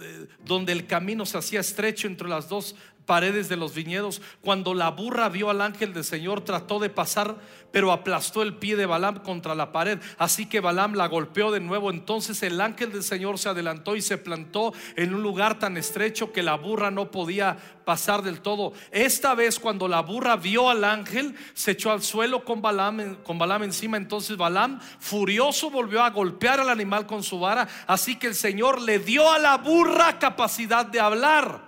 eh, 0.00 0.28
donde 0.44 0.72
el 0.72 0.86
camino 0.86 1.26
se 1.26 1.38
hacía 1.38 1.58
estrecho 1.58 2.06
entre 2.06 2.28
las 2.28 2.48
dos 2.48 2.76
paredes 3.08 3.48
de 3.48 3.56
los 3.56 3.74
viñedos. 3.74 4.20
Cuando 4.42 4.74
la 4.74 4.90
burra 4.90 5.30
vio 5.30 5.48
al 5.48 5.62
ángel 5.62 5.94
del 5.94 6.04
Señor, 6.04 6.42
trató 6.42 6.78
de 6.78 6.90
pasar, 6.90 7.36
pero 7.72 7.90
aplastó 7.90 8.42
el 8.42 8.56
pie 8.56 8.76
de 8.76 8.84
Balaam 8.84 9.22
contra 9.22 9.54
la 9.54 9.72
pared. 9.72 9.98
Así 10.18 10.44
que 10.44 10.60
Balaam 10.60 10.92
la 10.92 11.08
golpeó 11.08 11.50
de 11.50 11.58
nuevo. 11.58 11.90
Entonces 11.90 12.42
el 12.42 12.60
ángel 12.60 12.92
del 12.92 13.02
Señor 13.02 13.38
se 13.38 13.48
adelantó 13.48 13.96
y 13.96 14.02
se 14.02 14.18
plantó 14.18 14.74
en 14.94 15.14
un 15.14 15.22
lugar 15.22 15.58
tan 15.58 15.78
estrecho 15.78 16.34
que 16.34 16.42
la 16.42 16.56
burra 16.56 16.90
no 16.90 17.10
podía 17.10 17.56
pasar 17.86 18.20
del 18.20 18.42
todo. 18.42 18.74
Esta 18.90 19.34
vez 19.34 19.58
cuando 19.58 19.88
la 19.88 20.02
burra 20.02 20.36
vio 20.36 20.68
al 20.68 20.84
ángel, 20.84 21.34
se 21.54 21.70
echó 21.70 21.90
al 21.90 22.02
suelo 22.02 22.44
con 22.44 22.60
Balaam, 22.60 23.22
con 23.24 23.40
encima. 23.62 23.96
Entonces 23.96 24.36
Balaam, 24.36 24.80
furioso, 25.00 25.70
volvió 25.70 26.02
a 26.02 26.10
golpear 26.10 26.60
al 26.60 26.68
animal 26.68 27.06
con 27.06 27.22
su 27.22 27.40
vara. 27.40 27.66
Así 27.86 28.16
que 28.16 28.26
el 28.26 28.34
Señor 28.34 28.82
le 28.82 28.98
dio 28.98 29.32
a 29.32 29.38
la 29.38 29.56
burra 29.56 30.18
capacidad 30.18 30.84
de 30.84 31.00
hablar. 31.00 31.67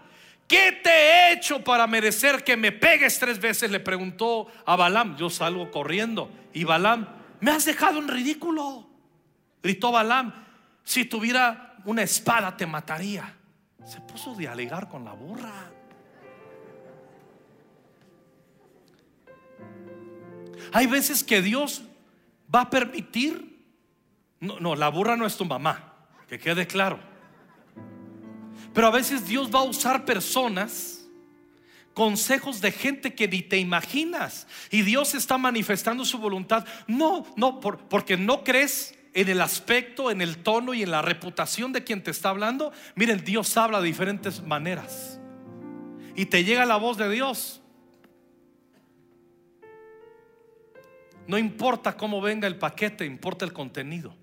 ¿Qué 0.51 0.73
te 0.83 0.91
he 0.91 1.33
hecho 1.35 1.63
para 1.63 1.87
merecer 1.87 2.43
que 2.43 2.57
me 2.57 2.73
pegues 2.73 3.21
tres 3.21 3.39
veces? 3.39 3.71
Le 3.71 3.79
preguntó 3.79 4.49
a 4.67 4.75
Balaam. 4.75 5.17
Yo 5.17 5.31
salgo 5.31 5.71
corriendo. 5.71 6.29
Y 6.53 6.65
Balaam, 6.65 7.07
me 7.39 7.53
has 7.53 7.65
dejado 7.65 8.01
en 8.01 8.09
ridículo. 8.09 8.85
Gritó 9.63 9.93
Balaam, 9.93 10.35
si 10.83 11.05
tuviera 11.05 11.77
una 11.85 12.03
espada 12.03 12.57
te 12.57 12.67
mataría. 12.67 13.33
Se 13.85 14.01
puso 14.01 14.35
de 14.35 14.49
alegar 14.49 14.89
con 14.89 15.05
la 15.05 15.13
burra. 15.13 15.71
Hay 20.73 20.89
veces 20.89 21.23
que 21.23 21.43
Dios 21.43 21.85
va 22.53 22.63
a 22.63 22.71
permitir. 22.71 23.65
No, 24.41 24.59
no, 24.59 24.75
la 24.75 24.89
burra 24.89 25.17
no 25.17 25.27
es 25.27 25.37
tu 25.37 25.45
mamá, 25.45 26.09
que 26.27 26.41
quede 26.41 26.67
claro. 26.67 27.10
Pero 28.73 28.87
a 28.87 28.91
veces 28.91 29.27
Dios 29.27 29.51
va 29.53 29.61
a 29.61 29.65
usar 29.65 30.05
personas, 30.05 31.09
consejos 31.95 32.61
de 32.61 32.73
gente 32.73 33.15
que 33.15 33.27
ni 33.27 33.43
te 33.43 33.59
imaginas. 33.59 34.47
Y 34.71 34.83
Dios 34.83 35.15
está 35.15 35.39
manifestando 35.39 36.05
su 36.05 36.19
voluntad. 36.19 36.65
No, 36.87 37.27
no, 37.37 37.61
porque 37.61 38.17
no 38.17 38.45
crees 38.45 38.95
en 39.13 39.29
el 39.29 39.41
aspecto, 39.41 40.11
en 40.11 40.21
el 40.21 40.39
tono 40.39 40.73
y 40.73 40.83
en 40.83 40.91
la 40.91 41.03
reputación 41.03 41.73
de 41.73 41.83
quien 41.83 42.03
te 42.03 42.11
está 42.11 42.29
hablando. 42.29 42.73
Miren, 42.95 43.25
Dios 43.25 43.57
habla 43.57 43.81
de 43.81 43.89
diferentes 43.89 44.43
maneras. 44.43 45.19
Y 46.15 46.27
te 46.27 46.45
llega 46.45 46.65
la 46.67 46.77
voz 46.77 46.97
de 46.97 47.11
Dios. 47.11 47.61
No 51.27 51.39
importa 51.39 51.97
cómo 51.97 52.21
venga 52.21 52.47
el 52.49 52.59
paquete, 52.59 53.05
importa 53.05 53.45
el 53.45 53.53
contenido. 53.53 54.20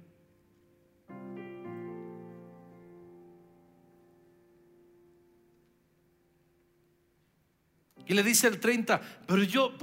Y 8.08 8.13
le 8.13 8.24
dice 8.24 8.48
el 8.48 8.60
30, 8.60 9.02
pero 9.26 9.43
yo, 9.43 9.74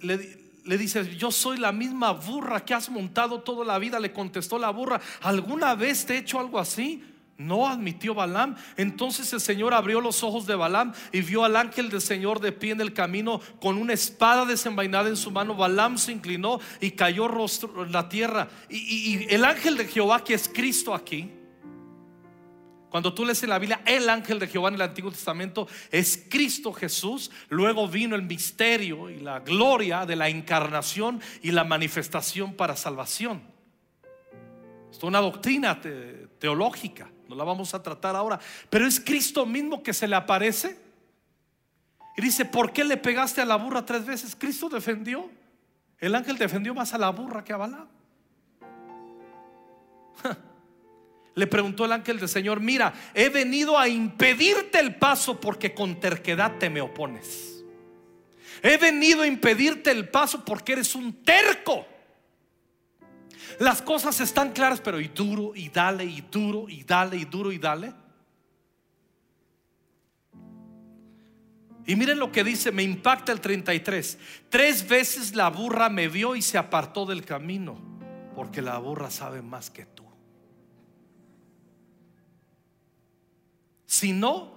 le, 0.00 0.78
dice, 0.78 1.16
yo 1.16 1.30
soy 1.30 1.58
la 1.58 1.72
misma 1.72 2.12
burra 2.12 2.64
que 2.64 2.74
has 2.74 2.88
montado 2.88 3.40
toda 3.40 3.64
la 3.64 3.78
vida. 3.78 4.00
Le 4.00 4.12
contestó 4.12 4.58
la 4.58 4.70
burra, 4.70 5.00
¿alguna 5.20 5.74
vez 5.74 6.06
te 6.06 6.14
he 6.14 6.18
hecho 6.18 6.40
algo 6.40 6.58
así? 6.58 7.02
No 7.36 7.68
admitió 7.68 8.14
Balaam. 8.14 8.54
Entonces 8.76 9.32
el 9.32 9.40
Señor 9.40 9.74
abrió 9.74 10.00
los 10.00 10.22
ojos 10.22 10.46
de 10.46 10.54
Balaam 10.54 10.92
y 11.12 11.20
vio 11.20 11.44
al 11.44 11.56
ángel 11.56 11.90
del 11.90 12.00
Señor 12.00 12.40
de 12.40 12.52
pie 12.52 12.72
en 12.72 12.80
el 12.80 12.92
camino 12.92 13.40
con 13.60 13.76
una 13.76 13.92
espada 13.92 14.46
desenvainada 14.46 15.08
en 15.08 15.16
su 15.16 15.30
mano. 15.30 15.54
Balaam 15.54 15.98
se 15.98 16.12
inclinó 16.12 16.60
y 16.80 16.92
cayó 16.92 17.28
rostro 17.28 17.84
en 17.84 17.92
la 17.92 18.08
tierra. 18.08 18.48
y 18.68 19.26
el 19.28 19.44
ángel 19.44 19.76
de 19.76 19.86
Jehová, 19.86 20.22
que 20.22 20.34
es 20.34 20.48
Cristo 20.48 20.94
aquí, 20.94 21.30
cuando 22.94 23.12
tú 23.12 23.24
lees 23.24 23.42
en 23.42 23.50
la 23.50 23.58
Biblia, 23.58 23.80
el 23.86 24.08
ángel 24.08 24.38
de 24.38 24.46
Jehová 24.46 24.68
en 24.68 24.76
el 24.76 24.82
Antiguo 24.82 25.10
Testamento 25.10 25.66
es 25.90 26.26
Cristo 26.30 26.72
Jesús. 26.72 27.28
Luego 27.48 27.88
vino 27.88 28.14
el 28.14 28.22
misterio 28.22 29.10
y 29.10 29.18
la 29.18 29.40
gloria 29.40 30.06
de 30.06 30.14
la 30.14 30.28
encarnación 30.28 31.20
y 31.42 31.50
la 31.50 31.64
manifestación 31.64 32.54
para 32.54 32.76
salvación. 32.76 33.42
Esto 34.92 35.06
es 35.06 35.08
una 35.08 35.18
doctrina 35.18 35.80
teológica, 36.38 37.10
no 37.26 37.34
la 37.34 37.42
vamos 37.42 37.74
a 37.74 37.82
tratar 37.82 38.14
ahora. 38.14 38.38
Pero 38.70 38.86
es 38.86 39.00
Cristo 39.00 39.44
mismo 39.44 39.82
que 39.82 39.92
se 39.92 40.06
le 40.06 40.14
aparece. 40.14 40.78
Y 42.16 42.22
dice, 42.22 42.44
¿por 42.44 42.72
qué 42.72 42.84
le 42.84 42.96
pegaste 42.96 43.40
a 43.40 43.44
la 43.44 43.56
burra 43.56 43.84
tres 43.84 44.06
veces? 44.06 44.36
Cristo 44.36 44.68
defendió. 44.68 45.28
El 45.98 46.14
ángel 46.14 46.38
defendió 46.38 46.72
más 46.74 46.94
a 46.94 46.98
la 46.98 47.10
burra 47.10 47.42
que 47.42 47.52
a 47.54 47.56
Balaam. 47.56 47.88
le 51.34 51.46
preguntó 51.46 51.84
el 51.84 51.92
ángel 51.92 52.18
del 52.18 52.28
Señor, 52.28 52.60
mira, 52.60 52.94
he 53.12 53.28
venido 53.28 53.78
a 53.78 53.88
impedirte 53.88 54.78
el 54.78 54.94
paso 54.96 55.40
porque 55.40 55.74
con 55.74 55.98
terquedad 55.98 56.58
te 56.58 56.70
me 56.70 56.80
opones. 56.80 57.64
He 58.62 58.76
venido 58.78 59.22
a 59.22 59.26
impedirte 59.26 59.90
el 59.90 60.08
paso 60.08 60.44
porque 60.44 60.72
eres 60.72 60.94
un 60.94 61.24
terco. 61.24 61.86
Las 63.58 63.82
cosas 63.82 64.20
están 64.20 64.52
claras, 64.52 64.80
pero 64.80 65.00
y 65.00 65.08
duro, 65.08 65.52
y 65.54 65.68
dale, 65.68 66.04
y 66.04 66.22
duro, 66.22 66.68
y 66.68 66.82
dale, 66.82 67.16
y 67.16 67.24
duro, 67.24 67.52
y 67.52 67.58
dale. 67.58 67.92
Y 71.86 71.96
miren 71.96 72.18
lo 72.18 72.32
que 72.32 72.42
dice, 72.42 72.72
me 72.72 72.82
impacta 72.82 73.32
el 73.32 73.40
33. 73.40 74.18
Tres 74.48 74.88
veces 74.88 75.34
la 75.34 75.50
burra 75.50 75.90
me 75.90 76.08
vio 76.08 76.34
y 76.34 76.42
se 76.42 76.56
apartó 76.56 77.04
del 77.04 77.24
camino, 77.24 77.78
porque 78.34 78.62
la 78.62 78.78
burra 78.78 79.10
sabe 79.10 79.42
más 79.42 79.70
que 79.70 79.84
Si 83.86 84.12
no, 84.12 84.54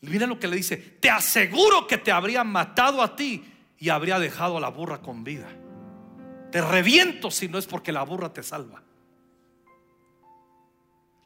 mira 0.00 0.26
lo 0.26 0.38
que 0.38 0.48
le 0.48 0.56
dice, 0.56 0.76
te 0.76 1.10
aseguro 1.10 1.86
que 1.86 1.98
te 1.98 2.12
habría 2.12 2.44
matado 2.44 3.02
a 3.02 3.16
ti 3.16 3.44
y 3.78 3.88
habría 3.88 4.18
dejado 4.18 4.56
a 4.56 4.60
la 4.60 4.68
burra 4.68 5.00
con 5.00 5.24
vida. 5.24 5.48
Te 6.50 6.62
reviento 6.62 7.30
si 7.30 7.48
no 7.48 7.58
es 7.58 7.66
porque 7.66 7.92
la 7.92 8.02
burra 8.02 8.32
te 8.32 8.42
salva. 8.42 8.82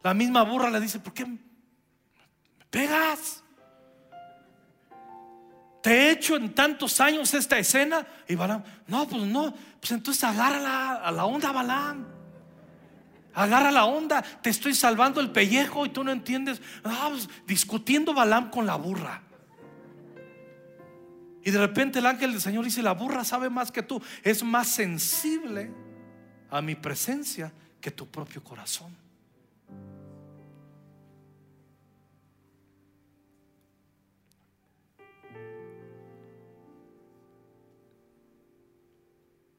La 0.02 0.14
misma 0.14 0.42
burra 0.42 0.68
le 0.68 0.80
dice, 0.80 0.98
¿por 0.98 1.14
qué 1.14 1.24
me 1.24 1.38
pegas? 2.70 3.44
Te 5.82 5.90
he 5.90 6.10
hecho 6.12 6.36
en 6.36 6.54
tantos 6.54 7.00
años 7.00 7.34
esta 7.34 7.58
escena. 7.58 8.06
Y 8.28 8.34
Balaam, 8.34 8.62
no, 8.86 9.06
pues 9.06 9.22
no, 9.22 9.54
pues 9.80 9.92
entonces 9.92 10.22
agárrala 10.24 10.94
a 10.96 11.12
la 11.12 11.24
onda, 11.24 11.52
Balaam. 11.52 12.11
Agarra 13.34 13.70
la 13.70 13.86
onda, 13.86 14.22
te 14.22 14.50
estoy 14.50 14.74
salvando 14.74 15.20
el 15.20 15.30
pellejo 15.30 15.86
y 15.86 15.88
tú 15.88 16.04
no 16.04 16.12
entiendes. 16.12 16.60
Ah, 16.84 17.08
pues, 17.10 17.28
discutiendo 17.46 18.12
Balaam 18.12 18.50
con 18.50 18.66
la 18.66 18.76
burra. 18.76 19.22
Y 21.44 21.50
de 21.50 21.58
repente 21.58 21.98
el 21.98 22.06
ángel 22.06 22.32
del 22.32 22.40
Señor 22.40 22.64
dice, 22.64 22.82
la 22.82 22.92
burra 22.92 23.24
sabe 23.24 23.50
más 23.50 23.72
que 23.72 23.82
tú, 23.82 24.00
es 24.22 24.44
más 24.44 24.68
sensible 24.68 25.72
a 26.50 26.62
mi 26.62 26.74
presencia 26.74 27.52
que 27.80 27.90
tu 27.90 28.06
propio 28.06 28.44
corazón. 28.44 28.94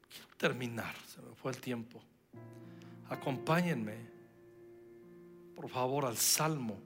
Quiero 0.10 0.28
terminar, 0.38 0.96
se 1.08 1.22
me 1.22 1.36
fue 1.36 1.52
el 1.52 1.58
tiempo. 1.58 2.02
Acompáñenme, 3.10 3.98
por 5.56 5.70
favor, 5.70 6.06
al 6.06 6.18
Salmo 6.18 6.80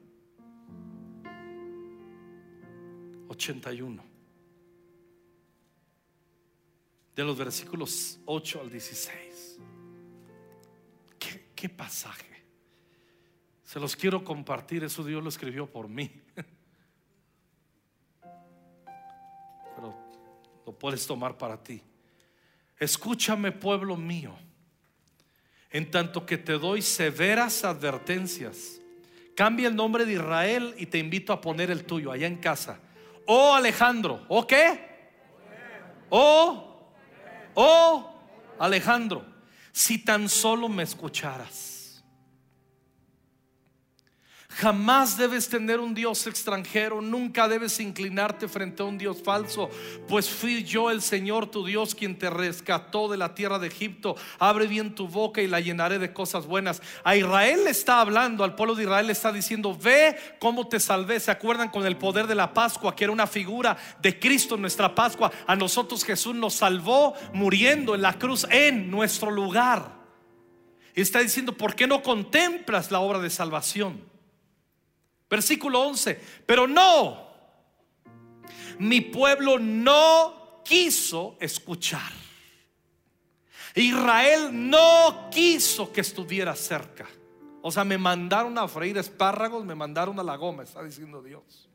81. 3.28 4.04
De 7.14 7.24
los 7.24 7.36
versículos 7.36 8.20
8 8.26 8.60
al 8.60 8.70
16. 8.70 9.58
¿Qué, 11.18 11.50
qué 11.54 11.68
pasaje? 11.68 12.28
Se 13.64 13.78
los 13.78 13.96
quiero 13.96 14.24
compartir, 14.24 14.82
eso 14.84 15.04
Dios 15.04 15.22
lo 15.22 15.28
escribió 15.28 15.70
por 15.70 15.88
mí. 15.88 16.10
Pero 19.76 19.94
lo 20.64 20.72
puedes 20.78 21.06
tomar 21.06 21.36
para 21.36 21.62
ti. 21.62 21.82
Escúchame, 22.78 23.52
pueblo 23.52 23.96
mío, 23.96 24.34
en 25.70 25.90
tanto 25.90 26.24
que 26.24 26.38
te 26.38 26.52
doy 26.52 26.82
severas 26.82 27.64
advertencias. 27.64 28.80
Cambia 29.34 29.68
el 29.68 29.76
nombre 29.76 30.04
de 30.04 30.14
Israel 30.14 30.74
y 30.78 30.86
te 30.86 30.98
invito 30.98 31.32
a 31.32 31.40
poner 31.40 31.70
el 31.70 31.84
tuyo 31.84 32.10
allá 32.10 32.26
en 32.26 32.36
casa. 32.36 32.80
Oh 33.26 33.54
Alejandro, 33.54 34.24
¿o 34.28 34.46
qué? 34.46 34.88
Oh, 36.10 36.90
oh 37.54 38.14
Alejandro, 38.58 39.24
si 39.70 39.98
tan 39.98 40.28
solo 40.28 40.68
me 40.68 40.82
escucharas. 40.82 41.77
Jamás 44.58 45.16
debes 45.16 45.48
tener 45.48 45.78
un 45.78 45.94
Dios 45.94 46.26
extranjero, 46.26 47.00
nunca 47.00 47.46
debes 47.46 47.78
inclinarte 47.78 48.48
frente 48.48 48.82
a 48.82 48.86
un 48.86 48.98
Dios 48.98 49.22
falso, 49.22 49.70
pues 50.08 50.28
fui 50.28 50.64
yo 50.64 50.90
el 50.90 51.00
Señor 51.00 51.48
tu 51.48 51.64
Dios 51.64 51.94
quien 51.94 52.18
te 52.18 52.28
rescató 52.28 53.06
de 53.06 53.18
la 53.18 53.36
tierra 53.36 53.60
de 53.60 53.68
Egipto. 53.68 54.16
Abre 54.40 54.66
bien 54.66 54.96
tu 54.96 55.06
boca 55.06 55.40
y 55.40 55.46
la 55.46 55.60
llenaré 55.60 56.00
de 56.00 56.12
cosas 56.12 56.44
buenas. 56.44 56.82
A 57.04 57.14
Israel 57.14 57.62
le 57.62 57.70
está 57.70 58.00
hablando, 58.00 58.42
al 58.42 58.56
pueblo 58.56 58.74
de 58.74 58.82
Israel 58.82 59.06
le 59.06 59.12
está 59.12 59.30
diciendo, 59.30 59.78
ve 59.80 60.16
cómo 60.40 60.66
te 60.66 60.80
salvé. 60.80 61.20
¿Se 61.20 61.30
acuerdan 61.30 61.68
con 61.68 61.86
el 61.86 61.96
poder 61.96 62.26
de 62.26 62.34
la 62.34 62.52
Pascua, 62.52 62.96
que 62.96 63.04
era 63.04 63.12
una 63.12 63.28
figura 63.28 63.76
de 64.02 64.18
Cristo 64.18 64.56
en 64.56 64.62
nuestra 64.62 64.92
Pascua? 64.92 65.30
A 65.46 65.54
nosotros 65.54 66.02
Jesús 66.02 66.34
nos 66.34 66.54
salvó 66.54 67.14
muriendo 67.32 67.94
en 67.94 68.02
la 68.02 68.18
cruz 68.18 68.44
en 68.50 68.90
nuestro 68.90 69.30
lugar. 69.30 69.98
Y 70.96 71.00
está 71.00 71.20
diciendo, 71.20 71.56
¿por 71.56 71.76
qué 71.76 71.86
no 71.86 72.02
contemplas 72.02 72.90
la 72.90 72.98
obra 72.98 73.20
de 73.20 73.30
salvación? 73.30 74.17
Versículo 75.28 75.80
11. 75.82 76.20
Pero 76.46 76.66
no, 76.66 77.28
mi 78.78 79.00
pueblo 79.00 79.58
no 79.58 80.62
quiso 80.64 81.36
escuchar. 81.40 82.12
Israel 83.74 84.48
no 84.52 85.28
quiso 85.30 85.92
que 85.92 86.00
estuviera 86.00 86.54
cerca. 86.56 87.06
O 87.60 87.70
sea, 87.70 87.84
me 87.84 87.98
mandaron 87.98 88.56
a 88.58 88.68
freír 88.68 88.96
espárragos, 88.98 89.64
me 89.64 89.74
mandaron 89.74 90.18
a 90.18 90.22
la 90.22 90.36
goma, 90.36 90.62
está 90.62 90.82
diciendo 90.82 91.22
Dios. 91.22 91.68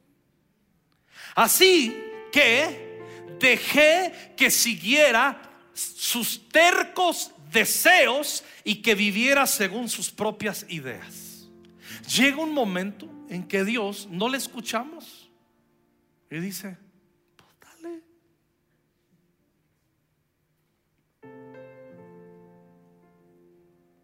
Así 1.36 1.96
que 2.32 3.02
dejé 3.40 4.34
que 4.36 4.50
siguiera 4.50 5.42
sus 5.74 6.50
tercos 6.50 7.32
deseos 7.52 8.44
y 8.64 8.82
que 8.82 8.96
viviera 8.96 9.46
según 9.46 9.90
sus 9.90 10.10
propias 10.10 10.66
ideas. 10.70 11.48
Llega 12.16 12.38
un 12.38 12.54
momento 12.54 13.08
en 13.30 13.48
que 13.48 13.64
Dios 13.64 14.08
no 14.10 14.30
le 14.30 14.38
escuchamos. 14.38 15.30
Y 16.30 16.40
dice, 16.40 16.78
pues 17.36 17.50
dale. 17.62 18.04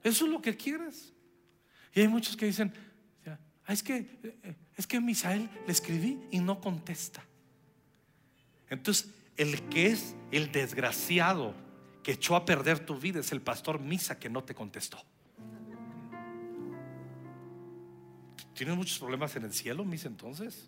Eso 0.04 0.26
es 0.26 0.32
lo 0.32 0.42
que 0.42 0.56
quieres. 0.56 1.14
Y 1.94 2.02
hay 2.02 2.08
muchos 2.08 2.38
que 2.38 2.46
dicen, 2.46 2.74
ah, 3.26 3.74
es 3.74 3.84
que 3.84 4.60
es 4.80 4.88
que 4.88 5.02
Misael 5.02 5.50
le 5.66 5.74
escribí 5.74 6.18
y 6.32 6.40
no 6.40 6.62
contesta. 6.62 7.22
Entonces, 8.70 9.14
el 9.36 9.62
que 9.64 9.88
es 9.88 10.16
el 10.32 10.54
desgraciado 10.54 11.54
que 12.02 12.14
echó 12.14 12.38
a 12.38 12.46
perder 12.46 12.86
tu 12.86 12.98
vida 12.98 13.20
es 13.20 13.34
el 13.34 13.42
pastor 13.42 13.82
Misa 13.82 14.18
que 14.18 14.30
no 14.30 14.44
te 14.44 14.56
contestó. 14.56 15.04
¿Tienes 18.60 18.76
muchos 18.76 19.00
problemas 19.00 19.34
en 19.38 19.44
el 19.44 19.54
cielo, 19.54 19.86
mis 19.86 20.04
entonces? 20.04 20.68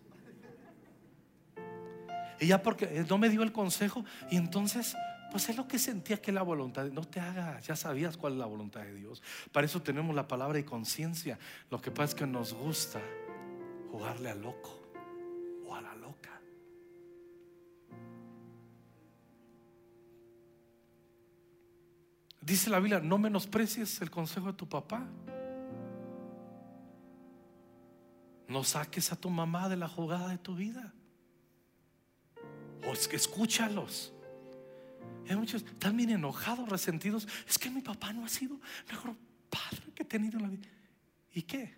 Y 2.40 2.46
ya 2.46 2.62
porque 2.62 3.04
no 3.06 3.18
me 3.18 3.28
dio 3.28 3.42
el 3.42 3.52
consejo 3.52 4.02
y 4.30 4.38
entonces 4.38 4.96
pues 5.30 5.50
es 5.50 5.58
lo 5.58 5.68
que 5.68 5.78
sentía 5.78 6.16
que 6.16 6.32
la 6.32 6.40
voluntad, 6.40 6.86
no 6.86 7.04
te 7.04 7.20
hagas, 7.20 7.66
ya 7.66 7.76
sabías 7.76 8.16
cuál 8.16 8.32
es 8.32 8.38
la 8.38 8.46
voluntad 8.46 8.80
de 8.80 8.94
Dios. 8.94 9.22
Para 9.52 9.66
eso 9.66 9.82
tenemos 9.82 10.16
la 10.16 10.26
palabra 10.26 10.58
y 10.58 10.62
conciencia. 10.62 11.38
Lo 11.68 11.82
que 11.82 11.90
pasa 11.90 12.04
es 12.04 12.14
que 12.14 12.26
nos 12.26 12.54
gusta 12.54 12.98
jugarle 13.90 14.30
al 14.30 14.40
loco 14.40 14.80
o 15.66 15.74
a 15.74 15.82
la 15.82 15.94
loca. 15.94 16.40
Dice 22.40 22.70
la 22.70 22.78
Biblia, 22.78 23.00
no 23.00 23.18
menosprecies 23.18 24.00
el 24.00 24.10
consejo 24.10 24.46
de 24.46 24.54
tu 24.54 24.66
papá. 24.66 25.06
No 28.48 28.64
saques 28.64 29.12
a 29.12 29.16
tu 29.16 29.30
mamá 29.30 29.68
de 29.68 29.76
la 29.76 29.88
jugada 29.88 30.28
de 30.28 30.38
tu 30.38 30.54
vida. 30.54 30.92
O 32.86 32.92
escúchalos. 32.92 34.12
Hay 35.28 35.36
muchos 35.36 35.62
están 35.62 35.96
bien 35.96 36.10
enojados, 36.10 36.68
resentidos. 36.68 37.28
Es 37.48 37.58
que 37.58 37.70
mi 37.70 37.80
papá 37.80 38.12
no 38.12 38.24
ha 38.24 38.28
sido 38.28 38.58
mejor 38.88 39.16
padre 39.48 39.92
que 39.94 40.02
he 40.02 40.06
tenido 40.06 40.38
en 40.38 40.42
la 40.42 40.48
vida. 40.48 40.68
¿Y 41.32 41.42
qué? 41.42 41.74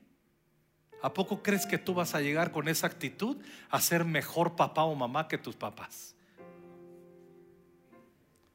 ¿A 1.03 1.12
poco 1.12 1.42
crees 1.42 1.66
que 1.66 1.77
tú 1.77 1.92
vas 1.92 2.14
a 2.14 2.20
llegar 2.20 2.50
con 2.50 2.66
esa 2.66 2.87
actitud 2.87 3.37
a 3.68 3.81
ser 3.81 4.05
mejor 4.05 4.57
papá 4.57 4.85
o 4.85 4.94
mamá 4.94 5.29
que 5.29 5.37
tus 5.37 5.55
papás? 5.55 6.14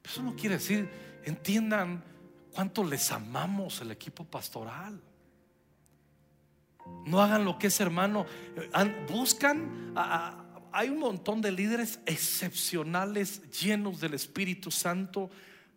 Eso 0.04 0.24
no 0.24 0.36
quiere 0.36 0.56
decir, 0.56 0.90
entiendan 1.24 2.04
cuánto 2.52 2.84
les 2.84 3.12
amamos 3.12 3.82
el 3.82 3.92
equipo 3.92 4.26
pastoral. 4.26 5.00
No 7.06 7.22
hagan 7.22 7.46
lo 7.46 7.58
que 7.58 7.68
es 7.68 7.80
hermano. 7.80 8.26
Buscan, 9.10 9.94
hay 10.72 10.90
un 10.90 11.00
montón 11.00 11.42
de 11.42 11.52
líderes 11.52 12.00
excepcionales, 12.06 13.42
llenos 13.52 14.00
del 14.00 14.14
Espíritu 14.14 14.70
Santo, 14.72 15.30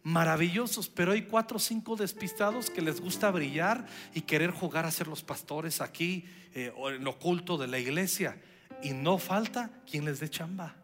maravillosos, 0.02 0.88
pero 0.88 1.12
hay 1.12 1.22
cuatro 1.22 1.56
o 1.56 1.60
cinco 1.60 1.96
despistados 1.96 2.70
que 2.70 2.82
les 2.82 3.00
gusta 3.00 3.30
brillar 3.30 3.86
y 4.14 4.22
querer 4.22 4.50
jugar 4.50 4.84
a 4.84 4.90
ser 4.90 5.08
los 5.08 5.22
pastores 5.22 5.80
aquí 5.80 6.24
eh, 6.54 6.72
o 6.76 6.90
en 6.90 7.04
lo 7.04 7.10
oculto 7.10 7.56
de 7.56 7.68
la 7.68 7.78
iglesia. 7.78 8.40
Y 8.82 8.90
no 8.90 9.18
falta 9.18 9.70
quien 9.90 10.04
les 10.04 10.18
dé 10.20 10.28
chamba, 10.28 10.74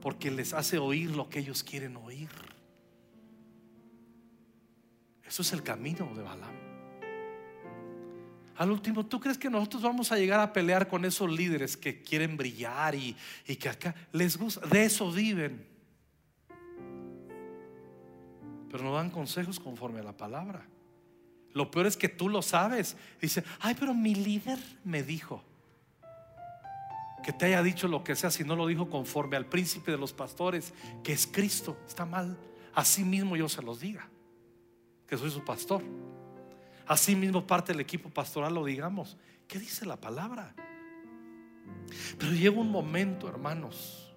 porque 0.00 0.30
les 0.30 0.52
hace 0.52 0.78
oír 0.78 1.10
lo 1.10 1.28
que 1.28 1.38
ellos 1.38 1.62
quieren 1.62 1.96
oír. 1.96 2.30
Eso 5.24 5.42
es 5.42 5.52
el 5.52 5.62
camino 5.62 6.12
de 6.14 6.22
Balaam. 6.22 6.69
Al 8.60 8.70
último, 8.70 9.06
¿tú 9.06 9.18
crees 9.18 9.38
que 9.38 9.48
nosotros 9.48 9.80
vamos 9.80 10.12
a 10.12 10.18
llegar 10.18 10.38
a 10.38 10.52
pelear 10.52 10.86
con 10.86 11.06
esos 11.06 11.32
líderes 11.32 11.78
que 11.78 12.02
quieren 12.02 12.36
brillar 12.36 12.94
y, 12.94 13.16
que 13.58 13.70
acá 13.70 13.94
les 14.12 14.36
gusta? 14.36 14.66
De 14.66 14.84
eso 14.84 15.10
viven. 15.10 15.66
Pero 18.70 18.84
no 18.84 18.92
dan 18.92 19.08
consejos 19.08 19.58
conforme 19.58 20.00
a 20.00 20.02
la 20.02 20.14
palabra. 20.14 20.62
Lo 21.54 21.70
peor 21.70 21.86
es 21.86 21.96
que 21.96 22.10
tú 22.10 22.28
lo 22.28 22.42
sabes. 22.42 22.98
Dice, 23.18 23.42
ay, 23.60 23.74
pero 23.80 23.94
mi 23.94 24.14
líder 24.14 24.58
me 24.84 25.02
dijo 25.02 25.42
que 27.24 27.32
te 27.32 27.46
haya 27.46 27.62
dicho 27.62 27.88
lo 27.88 28.04
que 28.04 28.14
sea 28.14 28.30
si 28.30 28.44
no 28.44 28.56
lo 28.56 28.66
dijo 28.66 28.90
conforme 28.90 29.38
al 29.38 29.46
príncipe 29.46 29.90
de 29.90 29.96
los 29.96 30.12
pastores, 30.12 30.74
que 31.02 31.14
es 31.14 31.26
Cristo. 31.26 31.78
Está 31.88 32.04
mal. 32.04 32.36
Así 32.74 33.04
mismo 33.04 33.36
yo 33.36 33.48
se 33.48 33.62
los 33.62 33.80
diga, 33.80 34.06
que 35.06 35.16
soy 35.16 35.30
su 35.30 35.42
pastor. 35.42 35.82
Así 36.90 37.14
mismo 37.14 37.46
parte 37.46 37.70
del 37.70 37.80
equipo 37.80 38.10
pastoral 38.10 38.52
lo 38.52 38.64
digamos. 38.64 39.16
¿Qué 39.46 39.60
dice 39.60 39.86
la 39.86 40.00
palabra? 40.00 40.52
Pero 42.18 42.32
llega 42.32 42.58
un 42.58 42.68
momento, 42.68 43.28
hermanos, 43.28 44.12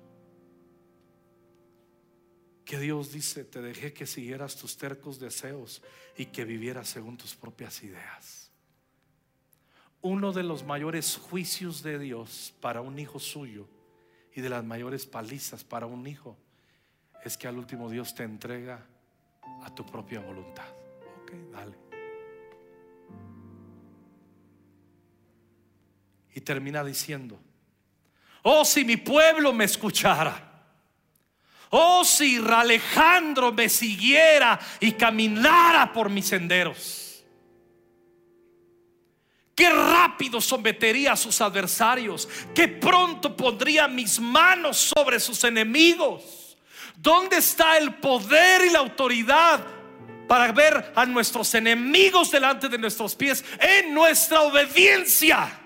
que 2.65 2.79
Dios 2.79 3.11
dice, 3.11 3.43
te 3.43 3.61
dejé 3.61 3.93
que 3.93 4.07
siguieras 4.07 4.55
tus 4.55 4.75
tercos 4.75 5.19
deseos 5.19 5.83
y 6.17 6.25
que 6.25 6.45
vivieras 6.45 6.89
según 6.89 7.15
tus 7.15 7.35
propias 7.35 7.83
ideas. 7.83 8.51
Uno 10.01 10.31
de 10.31 10.41
los 10.41 10.63
mayores 10.63 11.17
juicios 11.17 11.83
de 11.83 11.99
Dios 11.99 12.55
para 12.59 12.81
un 12.81 12.97
hijo 12.97 13.19
suyo 13.19 13.67
y 14.33 14.41
de 14.41 14.49
las 14.49 14.63
mayores 14.63 15.05
palizas 15.05 15.63
para 15.63 15.85
un 15.85 16.07
hijo 16.07 16.39
es 17.23 17.37
que 17.37 17.47
al 17.47 17.59
último 17.59 17.91
Dios 17.91 18.15
te 18.15 18.23
entrega 18.23 18.83
a 19.61 19.75
tu 19.75 19.85
propia 19.85 20.21
voluntad. 20.21 20.65
Ok, 21.21 21.33
dale. 21.51 21.82
Y 26.35 26.41
termina 26.41 26.83
diciendo, 26.83 27.39
oh 28.41 28.65
si 28.65 28.83
mi 28.83 28.97
pueblo 28.97 29.53
me 29.53 29.65
escuchara, 29.65 30.53
Oh, 31.75 32.05
si 32.05 32.37
Alejandro 32.37 33.51
me 33.51 33.67
siguiera 33.67 34.59
y 34.79 34.91
caminara 34.91 35.91
por 35.91 36.07
mis 36.07 36.27
senderos. 36.27 37.23
Qué 39.55 39.71
rápido 39.71 40.39
sometería 40.39 41.13
a 41.13 41.17
sus 41.17 41.41
adversarios. 41.41 42.29
Qué 42.53 42.67
pronto 42.67 43.35
pondría 43.35 43.87
mis 43.87 44.19
manos 44.19 44.77
sobre 44.77 45.19
sus 45.19 45.43
enemigos. 45.45 46.59
¿Dónde 46.95 47.37
está 47.37 47.79
el 47.79 47.95
poder 47.95 48.65
y 48.65 48.69
la 48.69 48.77
autoridad 48.77 49.65
para 50.27 50.51
ver 50.51 50.93
a 50.95 51.07
nuestros 51.07 51.55
enemigos 51.55 52.29
delante 52.29 52.69
de 52.69 52.77
nuestros 52.77 53.15
pies 53.15 53.43
en 53.59 53.95
nuestra 53.95 54.41
obediencia? 54.41 55.59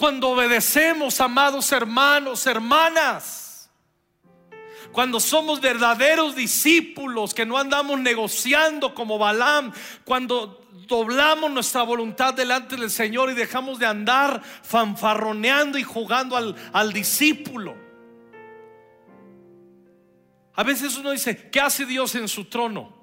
Cuando 0.00 0.30
obedecemos, 0.30 1.20
amados 1.20 1.70
hermanos, 1.72 2.46
hermanas. 2.46 3.70
Cuando 4.92 5.20
somos 5.20 5.60
verdaderos 5.60 6.34
discípulos, 6.34 7.34
que 7.34 7.44
no 7.44 7.58
andamos 7.58 8.00
negociando 8.00 8.94
como 8.94 9.18
Balaam. 9.18 9.70
Cuando 10.06 10.66
doblamos 10.88 11.50
nuestra 11.50 11.82
voluntad 11.82 12.32
delante 12.32 12.76
del 12.76 12.90
Señor 12.90 13.30
y 13.30 13.34
dejamos 13.34 13.78
de 13.78 13.84
andar 13.84 14.42
fanfarroneando 14.62 15.76
y 15.76 15.82
jugando 15.82 16.34
al, 16.34 16.56
al 16.72 16.94
discípulo. 16.94 17.76
A 20.54 20.62
veces 20.62 20.96
uno 20.96 21.10
dice, 21.10 21.50
¿qué 21.50 21.60
hace 21.60 21.84
Dios 21.84 22.14
en 22.14 22.26
su 22.26 22.46
trono? 22.46 22.99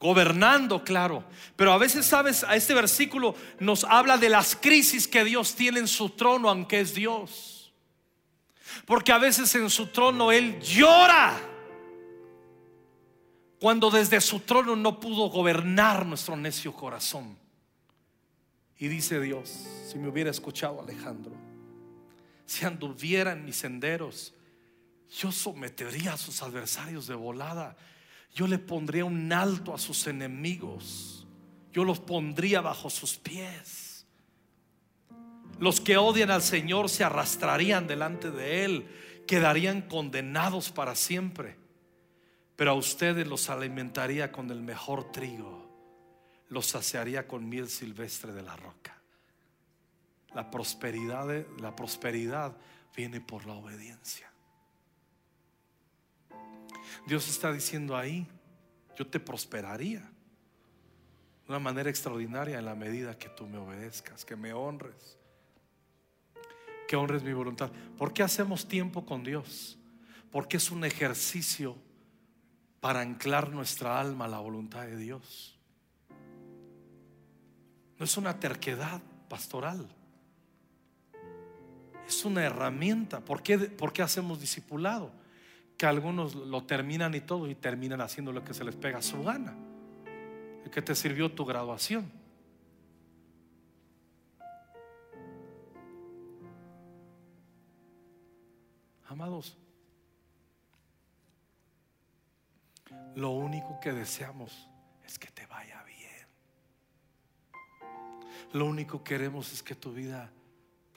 Gobernando, 0.00 0.84
claro. 0.84 1.24
Pero 1.56 1.72
a 1.72 1.78
veces, 1.78 2.06
sabes, 2.06 2.44
a 2.44 2.54
este 2.54 2.74
versículo 2.74 3.34
nos 3.58 3.84
habla 3.84 4.16
de 4.16 4.28
las 4.28 4.54
crisis 4.54 5.08
que 5.08 5.24
Dios 5.24 5.54
tiene 5.54 5.80
en 5.80 5.88
su 5.88 6.10
trono, 6.10 6.48
aunque 6.48 6.80
es 6.80 6.94
Dios. 6.94 7.72
Porque 8.86 9.12
a 9.12 9.18
veces 9.18 9.52
en 9.56 9.68
su 9.70 9.88
trono 9.88 10.30
Él 10.30 10.60
llora. 10.60 11.36
Cuando 13.60 13.90
desde 13.90 14.20
su 14.20 14.40
trono 14.40 14.76
no 14.76 15.00
pudo 15.00 15.28
gobernar 15.30 16.06
nuestro 16.06 16.36
necio 16.36 16.72
corazón. 16.72 17.36
Y 18.78 18.86
dice 18.86 19.18
Dios, 19.20 19.66
si 19.90 19.98
me 19.98 20.08
hubiera 20.08 20.30
escuchado 20.30 20.80
Alejandro, 20.80 21.32
si 22.46 22.64
anduviera 22.64 23.32
en 23.32 23.44
mis 23.44 23.56
senderos, 23.56 24.32
yo 25.10 25.32
sometería 25.32 26.12
a 26.12 26.16
sus 26.16 26.40
adversarios 26.42 27.08
de 27.08 27.16
volada 27.16 27.76
yo 28.38 28.46
le 28.46 28.60
pondría 28.60 29.04
un 29.04 29.32
alto 29.32 29.74
a 29.74 29.78
sus 29.78 30.06
enemigos. 30.06 31.26
Yo 31.72 31.82
los 31.82 31.98
pondría 31.98 32.60
bajo 32.60 32.88
sus 32.88 33.16
pies. 33.16 34.06
Los 35.58 35.80
que 35.80 35.96
odian 35.96 36.30
al 36.30 36.42
Señor 36.42 36.88
se 36.88 37.02
arrastrarían 37.02 37.88
delante 37.88 38.30
de 38.30 38.64
Él, 38.64 38.88
quedarían 39.26 39.82
condenados 39.82 40.70
para 40.70 40.94
siempre. 40.94 41.56
Pero 42.54 42.70
a 42.70 42.74
ustedes 42.74 43.26
los 43.26 43.50
alimentaría 43.50 44.30
con 44.30 44.52
el 44.52 44.62
mejor 44.62 45.10
trigo, 45.10 45.68
los 46.48 46.66
saciaría 46.66 47.26
con 47.26 47.48
miel 47.48 47.68
silvestre 47.68 48.32
de 48.32 48.42
la 48.42 48.54
roca. 48.54 49.02
La 50.32 50.48
prosperidad, 50.48 51.44
la 51.58 51.74
prosperidad 51.74 52.56
viene 52.94 53.20
por 53.20 53.46
la 53.46 53.54
obediencia. 53.54 54.30
Dios 57.06 57.28
está 57.28 57.52
diciendo 57.52 57.96
ahí, 57.96 58.26
yo 58.96 59.06
te 59.06 59.20
prosperaría 59.20 60.00
de 60.00 61.52
una 61.52 61.58
manera 61.58 61.88
extraordinaria 61.88 62.58
en 62.58 62.64
la 62.64 62.74
medida 62.74 63.16
que 63.16 63.28
tú 63.28 63.46
me 63.46 63.58
obedezcas, 63.58 64.24
que 64.24 64.36
me 64.36 64.52
honres, 64.52 65.18
que 66.86 66.96
honres 66.96 67.22
mi 67.22 67.32
voluntad. 67.32 67.70
¿Por 67.96 68.12
qué 68.12 68.22
hacemos 68.22 68.66
tiempo 68.66 69.06
con 69.06 69.24
Dios? 69.24 69.78
Porque 70.30 70.56
es 70.56 70.70
un 70.70 70.84
ejercicio 70.84 71.76
para 72.80 73.00
anclar 73.00 73.50
nuestra 73.50 74.00
alma 74.00 74.26
a 74.26 74.28
la 74.28 74.38
voluntad 74.38 74.82
de 74.82 74.96
Dios. 74.96 75.58
No 77.98 78.04
es 78.04 78.16
una 78.16 78.38
terquedad 78.38 79.00
pastoral. 79.28 79.88
Es 82.06 82.24
una 82.24 82.44
herramienta. 82.44 83.20
¿Por 83.20 83.42
qué, 83.42 83.58
por 83.58 83.92
qué 83.92 84.02
hacemos 84.02 84.40
discipulado? 84.40 85.12
Que 85.78 85.86
algunos 85.86 86.34
lo 86.34 86.64
terminan 86.64 87.14
y 87.14 87.20
todo 87.20 87.48
y 87.48 87.54
terminan 87.54 88.00
haciendo 88.00 88.32
lo 88.32 88.42
que 88.42 88.52
se 88.52 88.64
les 88.64 88.74
pega 88.74 88.98
a 88.98 89.02
su 89.02 89.22
gana. 89.22 89.54
¿Y 90.66 90.70
que 90.70 90.82
te 90.82 90.92
sirvió 90.96 91.30
tu 91.30 91.44
graduación? 91.44 92.10
Amados, 99.06 99.56
lo 103.14 103.30
único 103.30 103.78
que 103.80 103.92
deseamos 103.92 104.68
es 105.06 105.16
que 105.16 105.28
te 105.28 105.46
vaya 105.46 105.82
bien. 105.84 106.26
Lo 108.52 108.66
único 108.66 109.04
que 109.04 109.14
queremos 109.14 109.52
es 109.52 109.62
que 109.62 109.76
tu 109.76 109.92
vida 109.92 110.30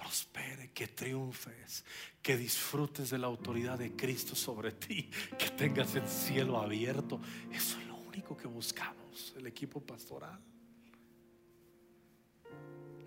prospere, 0.02 0.72
que 0.72 0.88
triunfes, 0.88 1.86
que 2.24 2.36
disfrutes 2.36 3.12
de 3.12 3.20
la 3.20 3.28
autoridad 3.28 3.78
de 3.78 3.96
Cristo 3.96 4.36
sobre 4.36 4.72
ti, 4.72 5.12
que 5.38 5.52
tengas 5.52 5.94
el 5.94 6.08
cielo 6.08 6.60
abierto. 6.60 7.22
Eso 7.52 7.80
es 7.80 7.86
lo 7.86 7.96
único 7.98 8.36
que 8.36 8.48
buscamos, 8.48 9.34
el 9.38 9.46
equipo 9.46 9.80
pastoral. 9.80 10.40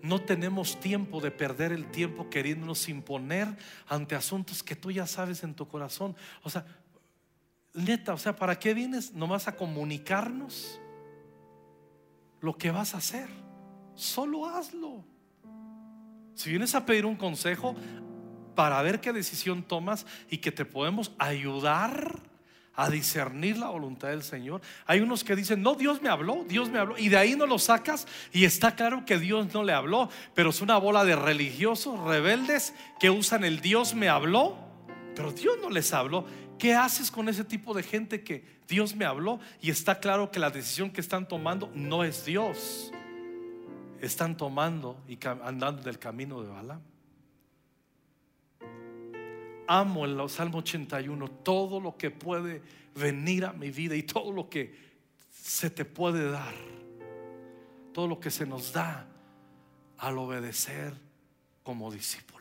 No 0.01 0.21
tenemos 0.21 0.79
tiempo 0.79 1.19
de 1.19 1.31
perder 1.31 1.73
el 1.73 1.91
tiempo 1.91 2.29
queriéndonos 2.29 2.87
imponer 2.87 3.57
ante 3.87 4.15
asuntos 4.15 4.63
que 4.63 4.75
tú 4.75 4.89
ya 4.89 5.05
sabes 5.05 5.43
en 5.43 5.53
tu 5.53 5.67
corazón. 5.67 6.15
O 6.43 6.49
sea, 6.49 6.65
neta, 7.73 8.13
o 8.13 8.17
sea, 8.17 8.35
¿para 8.35 8.57
qué 8.57 8.73
vienes 8.73 9.11
nomás 9.11 9.49
a 9.49 9.55
comunicarnos 9.55 10.79
lo 12.39 12.57
que 12.57 12.71
vas 12.71 12.93
a 12.93 12.99
hacer? 12.99 13.27
Solo 13.95 14.47
hazlo. 14.47 15.14
Si 16.35 16.49
vienes 16.49 16.75
a 16.75 16.85
pedir 16.85 17.05
un 17.05 17.15
consejo 17.15 17.75
para 18.55 18.81
ver 18.81 19.01
qué 19.01 19.11
decisión 19.11 19.63
tomas 19.63 20.05
y 20.29 20.37
que 20.37 20.51
te 20.51 20.65
podemos 20.65 21.11
ayudar 21.17 22.19
a 22.75 22.89
discernir 22.89 23.57
la 23.57 23.69
voluntad 23.69 24.09
del 24.09 24.23
Señor. 24.23 24.61
Hay 24.85 24.99
unos 24.99 25.23
que 25.23 25.35
dicen, 25.35 25.61
no, 25.61 25.75
Dios 25.75 26.01
me 26.01 26.09
habló, 26.09 26.43
Dios 26.47 26.69
me 26.69 26.79
habló, 26.79 26.97
y 26.97 27.09
de 27.09 27.17
ahí 27.17 27.35
no 27.35 27.45
lo 27.45 27.57
sacas 27.57 28.07
y 28.33 28.43
está 28.43 28.75
claro 28.75 29.05
que 29.05 29.17
Dios 29.17 29.53
no 29.53 29.63
le 29.63 29.73
habló, 29.73 30.09
pero 30.33 30.49
es 30.49 30.61
una 30.61 30.77
bola 30.77 31.05
de 31.05 31.15
religiosos 31.15 31.99
rebeldes 32.01 32.73
que 32.99 33.09
usan 33.09 33.43
el 33.45 33.61
Dios 33.61 33.95
me 33.95 34.09
habló, 34.09 34.57
pero 35.15 35.31
Dios 35.31 35.57
no 35.61 35.69
les 35.69 35.93
habló. 35.93 36.25
¿Qué 36.59 36.73
haces 36.73 37.11
con 37.11 37.29
ese 37.29 37.43
tipo 37.43 37.73
de 37.73 37.83
gente 37.83 38.23
que 38.23 38.45
Dios 38.67 38.95
me 38.95 39.05
habló 39.05 39.39
y 39.61 39.69
está 39.69 39.99
claro 39.99 40.31
que 40.31 40.39
la 40.39 40.49
decisión 40.49 40.89
que 40.91 41.01
están 41.01 41.27
tomando 41.27 41.71
no 41.73 42.03
es 42.03 42.25
Dios? 42.25 42.91
Están 44.05 44.37
tomando 44.37 44.97
y 45.07 45.17
andando 45.25 45.81
del 45.81 45.99
camino 45.99 46.41
de 46.41 46.49
Balaam. 46.49 46.81
Amo 49.67 50.05
el 50.05 50.29
Salmo 50.29 50.59
81 50.59 51.27
todo 51.43 51.79
lo 51.79 51.97
que 51.97 52.11
puede 52.11 52.61
venir 52.95 53.45
a 53.45 53.53
mi 53.53 53.71
vida 53.71 53.95
y 53.95 54.03
todo 54.03 54.31
lo 54.31 54.49
que 54.49 54.75
se 55.31 55.69
te 55.69 55.85
puede 55.85 56.29
dar, 56.29 56.53
todo 57.93 58.07
lo 58.07 58.19
que 58.19 58.29
se 58.29 58.45
nos 58.45 58.73
da 58.73 59.07
al 59.97 60.17
obedecer 60.17 60.93
como 61.63 61.91
discípulo. 61.91 62.34